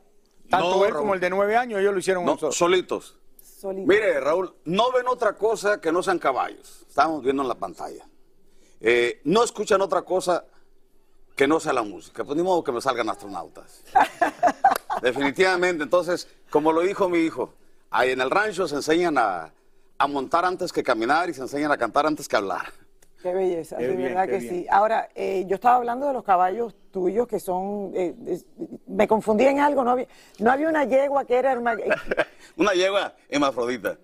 Tanto 0.50 0.70
No, 0.76 0.86
él 0.86 0.92
Raúl. 0.92 1.02
como 1.02 1.14
el 1.16 1.20
de 1.20 1.30
nueve 1.32 1.58
años, 1.58 1.80
ellos 1.80 1.94
lo 1.94 2.00
hicieron 2.00 2.24
No, 2.24 2.32
nosotros. 2.34 2.56
solitos. 2.56 3.18
Mire, 3.64 4.20
Raúl, 4.20 4.54
no 4.66 4.92
ven 4.92 5.08
otra 5.08 5.34
cosa 5.34 5.82
que 5.82 5.92
no 5.92 6.04
sean 6.04 6.20
caballos. 6.20 6.84
Estamos 6.88 7.24
viendo 7.24 7.42
en 7.42 7.48
la 7.48 7.56
pantalla. 7.56 8.06
Eh, 8.80 9.22
no 9.24 9.44
escuchan 9.44 9.82
otra 9.82 10.04
cosa 10.04 10.46
que 11.36 11.48
no 11.48 11.60
sea 11.60 11.74
la 11.74 11.82
música. 11.82 12.24
Pues 12.24 12.38
ni 12.38 12.44
modo 12.44 12.64
que 12.64 12.72
me 12.72 12.80
salgan 12.80 13.10
astronautas. 13.10 13.82
Definitivamente. 15.02 15.84
Entonces, 15.84 16.28
como 16.52 16.72
lo 16.72 16.82
dijo 16.82 17.10
mi 17.10 17.20
hijo, 17.20 17.54
ahí 17.90 18.12
en 18.12 18.22
el 18.22 18.30
rancho 18.30 18.68
se 18.68 18.76
enseñan 18.76 19.18
a, 19.18 19.52
a 19.98 20.08
montar 20.08 20.46
antes 20.46 20.72
que 20.74 20.84
caminar 20.84 21.30
y 21.30 21.34
se 21.34 21.42
enseñan 21.42 21.72
a 21.72 21.78
cantar 21.78 22.06
antes 22.06 22.28
que 22.28 22.36
hablar. 22.36 22.68
Qué 23.22 23.34
belleza, 23.34 23.78
Qué 23.78 23.88
de 23.88 23.96
bien, 23.96 24.10
verdad 24.10 24.28
que 24.28 24.38
bien. 24.38 24.54
sí. 24.54 24.68
Ahora, 24.70 25.10
eh, 25.16 25.46
yo 25.48 25.56
estaba 25.56 25.78
hablando 25.78 26.06
de 26.08 26.14
los 26.14 26.24
caballos 26.24 26.76
tuyos 26.92 27.28
que 27.28 27.40
son, 27.40 27.92
eh, 27.96 28.14
es- 28.28 28.46
me 28.86 29.08
confundí 29.08 29.46
en 29.46 29.60
algo, 29.60 29.84
no 29.84 29.92
había, 29.92 30.08
no 30.40 30.52
había 30.52 30.70
una 30.70 30.84
yegua 30.86 31.26
que 31.26 31.36
era 31.36 31.58
una, 31.58 31.74
eh, 31.74 31.86
Una 32.58 32.74
yegua 32.74 33.16
hermafrodita. 33.30 33.98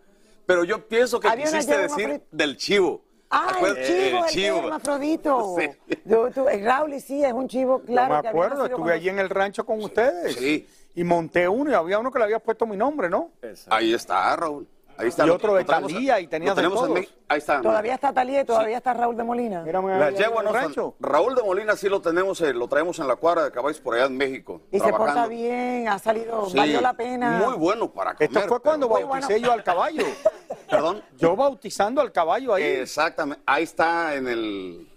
Pero 0.46 0.64
yo 0.64 0.86
pienso 0.88 1.20
que 1.20 1.30
quisiste 1.38 1.78
decir 1.78 2.24
del 2.32 2.58
chivo. 2.58 3.02
Ah, 3.30 3.54
el 3.62 3.76
chivo, 3.86 3.98
el, 3.98 4.16
el 4.16 4.24
que 4.26 4.30
chivo. 4.32 4.58
es 4.58 4.64
hermafrodito. 4.64 5.56
Sí. 5.60 5.70
Yo- 6.06 6.32
tú- 6.32 6.50
el 6.50 6.66
Raúl, 6.66 7.00
sí, 7.00 7.24
es 7.24 7.32
un 7.32 7.48
chivo, 7.48 7.80
claro. 7.82 8.22
Me 8.24 8.28
acuerdo, 8.30 8.64
estuve 8.66 8.76
cuando- 8.76 8.94
allí 8.94 9.10
en 9.10 9.20
el 9.20 9.30
rancho 9.30 9.66
con 9.66 9.82
ustedes. 9.84 10.36
Sí. 10.36 10.68
Y 10.96 11.04
monté 11.06 11.48
uno 11.48 11.70
y 11.72 11.74
había 11.74 12.00
uno 12.00 12.12
que 12.12 12.18
le 12.20 12.26
había 12.26 12.40
puesto 12.40 12.66
mi 12.66 12.76
nombre, 12.76 13.08
¿no? 13.10 13.30
Ahí 13.70 13.94
está, 13.94 14.36
Raúl. 14.36 14.68
Ahí 15.02 15.08
está. 15.10 15.24
Y 15.24 15.28
Lo- 15.28 15.36
otro 15.36 15.54
de 15.56 15.66
Talía 15.66 16.20
y 16.20 16.28
tenías 16.28 16.56
de 16.56 16.64
en 16.64 16.70
todos. 16.70 17.00
Ahí 17.28 17.38
está. 17.38 17.62
Todavía 17.62 17.94
está 17.96 18.14
Talía 18.14 18.42
y 18.42 18.46
todavía 18.46 18.78
está 18.78 18.94
Raúl 18.94 19.16
de 19.18 19.24
Molina. 19.24 19.64
Las 19.64 20.16
yeguas 20.16 20.44
no 20.46 20.74
son- 20.74 20.94
Raúl 21.00 21.36
de 21.36 21.44
Molina 21.44 21.76
sí 21.76 21.90
lo 21.90 22.02
tenemos, 22.02 22.40
eh, 22.42 22.54
lo 22.54 22.68
traemos 22.68 23.00
en 23.00 23.08
la 23.08 23.16
cuadra 23.16 23.44
de 23.46 23.52
caballos 23.52 23.80
por 23.80 23.96
allá 23.96 24.06
en 24.06 24.18
México. 24.18 24.62
Y 24.72 24.80
se 24.80 24.92
porta 24.92 25.28
bien, 25.28 25.88
ha 25.88 26.00
salido, 26.00 26.50
Sí, 26.50 26.58
valió 26.58 26.82
la 26.82 26.94
pena. 26.94 27.32
Muy 27.46 27.56
bueno 27.56 27.92
para 27.92 28.14
comer. 28.16 28.30
Esto 28.32 28.48
fue 28.48 28.60
cuando 28.62 28.90
pero- 28.92 29.08
bauticé 29.08 29.40
yo 29.42 29.52
al 29.52 29.64
caballo. 29.64 30.04
Perdón. 30.70 31.04
Yo 31.18 31.36
bautizando 31.36 32.02
al 32.02 32.12
caballo 32.12 32.54
ahí. 32.54 32.64
Exactamente. 32.64 33.42
Ahí 33.46 33.64
está 33.64 34.16
en 34.16 34.28
el, 34.28 34.91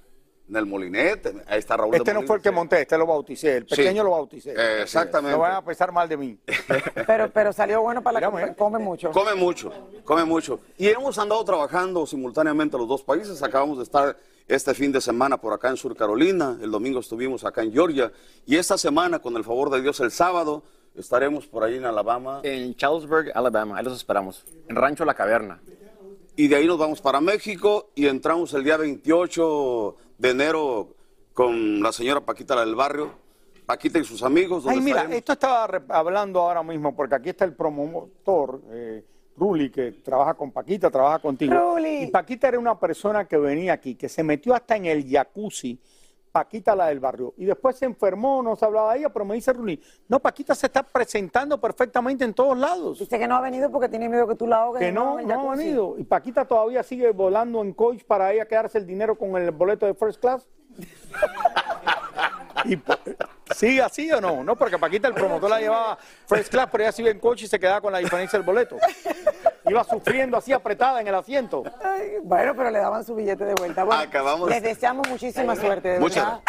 en 0.49 0.57
el 0.57 0.67
molinete. 0.67 1.35
Ahí 1.47 1.59
está 1.59 1.77
Raúl 1.77 1.93
de 1.93 1.99
Este 1.99 2.13
no 2.13 2.23
fue 2.23 2.37
el 2.37 2.43
que 2.43 2.51
monté, 2.51 2.83
este 2.83 2.99
lo 2.99 3.07
bauticé. 3.07 3.59
El 3.59 3.69
Sí. 3.69 3.77
pequeño 3.77 4.05
lo 4.05 4.11
bauticé. 4.11 4.53
Eh, 4.57 4.83
exactamente. 4.83 5.33
No 5.37 5.41
van 5.43 5.53
a 5.53 5.65
pensar 5.65 5.91
mal 5.93 6.09
de 6.09 6.17
mí. 6.17 6.39
Pero, 7.07 7.31
pero 7.31 7.53
salió 7.53 7.83
bueno 7.83 8.03
para 8.03 8.21
la 8.21 8.47
que 8.47 8.55
come 8.55 8.79
mucho. 8.79 9.11
Come 9.11 9.35
mucho, 9.35 9.73
come 10.05 10.25
mucho. 10.25 10.61
Y 10.79 10.89
hemos 10.89 11.19
andado 11.19 11.45
trabajando 11.45 12.07
simultáneamente 12.07 12.77
los 12.79 12.89
dos 12.89 13.03
países. 13.03 13.43
Acabamos 13.43 13.79
de 13.79 13.85
estar 13.85 14.17
este 14.49 14.75
fin 14.75 14.93
de 14.93 15.01
semana 15.01 15.39
por 15.41 15.53
acá 15.53 15.69
en 15.71 15.77
Sur 15.77 15.97
Carolina. 15.97 16.59
El 16.63 16.71
domingo 16.71 17.01
estuvimos 17.01 17.45
acá 17.45 17.63
en 17.63 17.73
Georgia. 17.73 18.13
Y 18.47 18.57
esta 18.57 18.77
semana, 18.79 19.19
con 19.19 19.37
el 19.37 19.45
favor 19.45 19.71
de 19.71 19.81
Dios, 19.83 20.01
el 20.01 20.11
sábado, 20.11 20.63
estaremos 20.95 21.47
por 21.47 21.65
ahí 21.65 21.77
en 21.77 21.85
Alabama. 21.85 22.41
En 22.43 22.75
Charlesburg, 22.77 23.31
Alabama, 23.35 23.79
ahí 23.79 23.85
los 23.85 23.97
esperamos. 23.97 24.45
En 24.69 24.77
Rancho 24.77 25.05
La 25.05 25.15
Caverna. 25.15 25.61
Y 26.37 26.49
de 26.49 26.57
ahí 26.57 26.67
nos 26.67 26.79
vamos 26.79 27.01
para 27.01 27.21
México 27.21 27.91
y 27.95 28.07
entramos 28.07 28.53
el 28.55 28.65
día 28.65 28.77
28 28.77 29.97
de 30.19 30.31
enero 30.31 30.95
con 31.33 31.83
la 31.83 31.93
señora 31.93 32.21
Paquita 32.21 32.55
la 32.55 32.65
del 32.65 32.75
barrio, 32.75 33.11
Paquita 33.67 33.99
y 33.99 34.05
sus 34.05 34.23
amigos. 34.23 34.65
Ay, 34.67 34.79
mira, 34.81 34.99
estaremos. 34.99 35.17
esto 35.19 35.33
estaba 35.33 35.67
re- 35.67 35.83
hablando 35.89 36.41
ahora 36.41 36.63
mismo, 36.63 36.95
porque 36.95 37.15
aquí 37.15 37.31
está 37.31 37.45
el 37.45 37.55
promotor, 37.55 38.61
eh, 38.71 39.05
Ruli, 39.37 39.71
que 39.71 39.93
trabaja 39.93 40.35
con 40.35 40.53
Paquita, 40.53 40.91
trabaja 40.91 41.19
contigo. 41.19 41.55
Ruli. 41.55 42.05
Y 42.05 42.07
Paquita 42.09 42.49
era 42.49 42.59
una 42.59 42.79
persona 42.79 43.25
que 43.27 43.37
venía 43.37 43.73
aquí, 43.73 43.95
que 43.97 44.09
se 44.09 44.23
metió 44.23 44.55
hasta 44.55 44.77
en 44.77 44.85
el 44.87 45.09
jacuzzi, 45.11 45.81
Paquita 46.35 46.75
la 46.75 46.87
del 46.87 46.99
barrio, 46.99 47.33
y 47.37 47.45
después 47.45 47.77
se 47.77 47.85
enfermó, 47.85 48.43
no 48.43 48.57
se 48.57 48.65
hablaba 48.65 48.93
de 48.93 48.99
ella, 48.99 49.09
pero 49.09 49.25
me 49.25 49.37
dice 49.37 49.53
Ruli, 49.53 49.81
no, 50.09 50.19
Paquita 50.19 50.53
se 50.57 50.67
está 50.67 50.83
presentando 50.83 51.61
perfectamente 51.61 52.25
en 52.25 52.35
todos 52.35 52.59
lados. 52.59 52.99
Dice 52.99 53.21
que 53.21 53.29
no 53.29 53.37
ha 53.37 53.41
venido 53.41 53.71
porque 53.71 53.89
tiene 53.89 54.09
miedo 54.09 54.27
que 54.27 54.35
tú 54.35 54.49
la 54.49 54.57
ahogues. 54.57 54.81
Que 54.81 54.91
no, 54.91 55.21
no 55.21 55.53
ha 55.53 55.57
venido. 55.57 55.95
Y 55.97 56.03
Paquita 56.03 56.45
todavía 56.45 56.83
sigue 56.83 57.13
volando 57.13 57.63
en 57.63 57.73
coach 57.73 58.03
para 58.03 58.33
ella 58.33 58.49
quedarse 58.49 58.79
el 58.79 58.87
dinero 58.89 59.17
con 59.17 59.37
el 59.37 59.49
boleto 59.53 59.87
de 59.87 59.95
first 59.95 60.21
class. 60.21 60.49
y, 62.65 62.81
¿Sigue 63.55 63.83
así 63.83 64.11
o 64.11 64.21
no? 64.21 64.43
No, 64.43 64.57
porque 64.57 64.79
Paquita, 64.79 65.09
el 65.09 65.15
promotor, 65.15 65.51
la 65.51 65.61
llevaba 65.61 65.99
first 66.27 66.49
class, 66.51 66.69
pero 66.73 66.85
ella 66.85 66.93
sigue 66.93 67.11
en 67.11 67.19
coach 67.21 67.43
y 67.43 67.47
se 67.47 67.59
quedaba 67.61 67.81
con 67.81 67.93
la 67.93 67.99
diferencia 67.99 68.39
del 68.39 68.47
boleto. 68.47 68.77
Iba 69.67 69.85
sufriendo 69.85 70.37
así 70.37 70.53
apretada 70.53 71.01
en 71.01 71.09
el 71.09 71.15
asiento. 71.15 71.63
Ay, 71.83 72.13
bueno, 72.23 72.55
pero 72.57 72.71
le 72.71 72.79
daban 72.79 73.05
su 73.05 73.15
billete 73.15 73.45
de 73.45 73.55
vuelta. 73.55 73.85
Bueno, 73.85 74.03
Acabamos- 74.03 74.49
Les 74.49 74.63
deseamos 74.63 75.09
muchísima 75.09 75.55
suerte, 75.57 75.89
de 75.89 76.01
Muchas 76.01 76.25
verdad. 76.25 76.41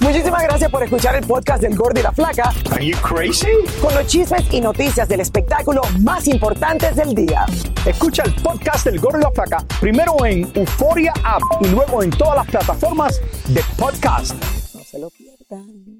Muchísimas 0.00 0.42
gracias 0.44 0.70
por 0.70 0.82
escuchar 0.82 1.14
el 1.16 1.26
podcast 1.26 1.60
del 1.62 1.76
Gordo 1.76 2.00
y 2.00 2.02
la 2.02 2.10
Flaca. 2.10 2.50
Are 2.72 2.84
you 2.84 2.96
crazy? 3.02 3.48
Con 3.82 3.94
los 3.94 4.06
chismes 4.06 4.50
y 4.50 4.60
noticias 4.60 5.06
del 5.06 5.20
espectáculo 5.20 5.82
más 6.00 6.26
importantes 6.26 6.96
del 6.96 7.14
día. 7.14 7.44
Escucha 7.84 8.22
el 8.24 8.34
podcast 8.36 8.86
del 8.86 8.98
Gordo 8.98 9.18
y 9.18 9.22
la 9.22 9.30
Flaca 9.30 9.58
primero 9.78 10.24
en 10.24 10.50
Euforia 10.54 11.12
App 11.22 11.42
y 11.60 11.68
luego 11.68 12.02
en 12.02 12.10
todas 12.10 12.36
las 12.36 12.46
plataformas 12.46 13.20
de 13.48 13.62
podcast. 13.78 14.34
No 14.74 14.82
se 14.82 14.98
lo 14.98 15.10
pierdan. 15.10 15.99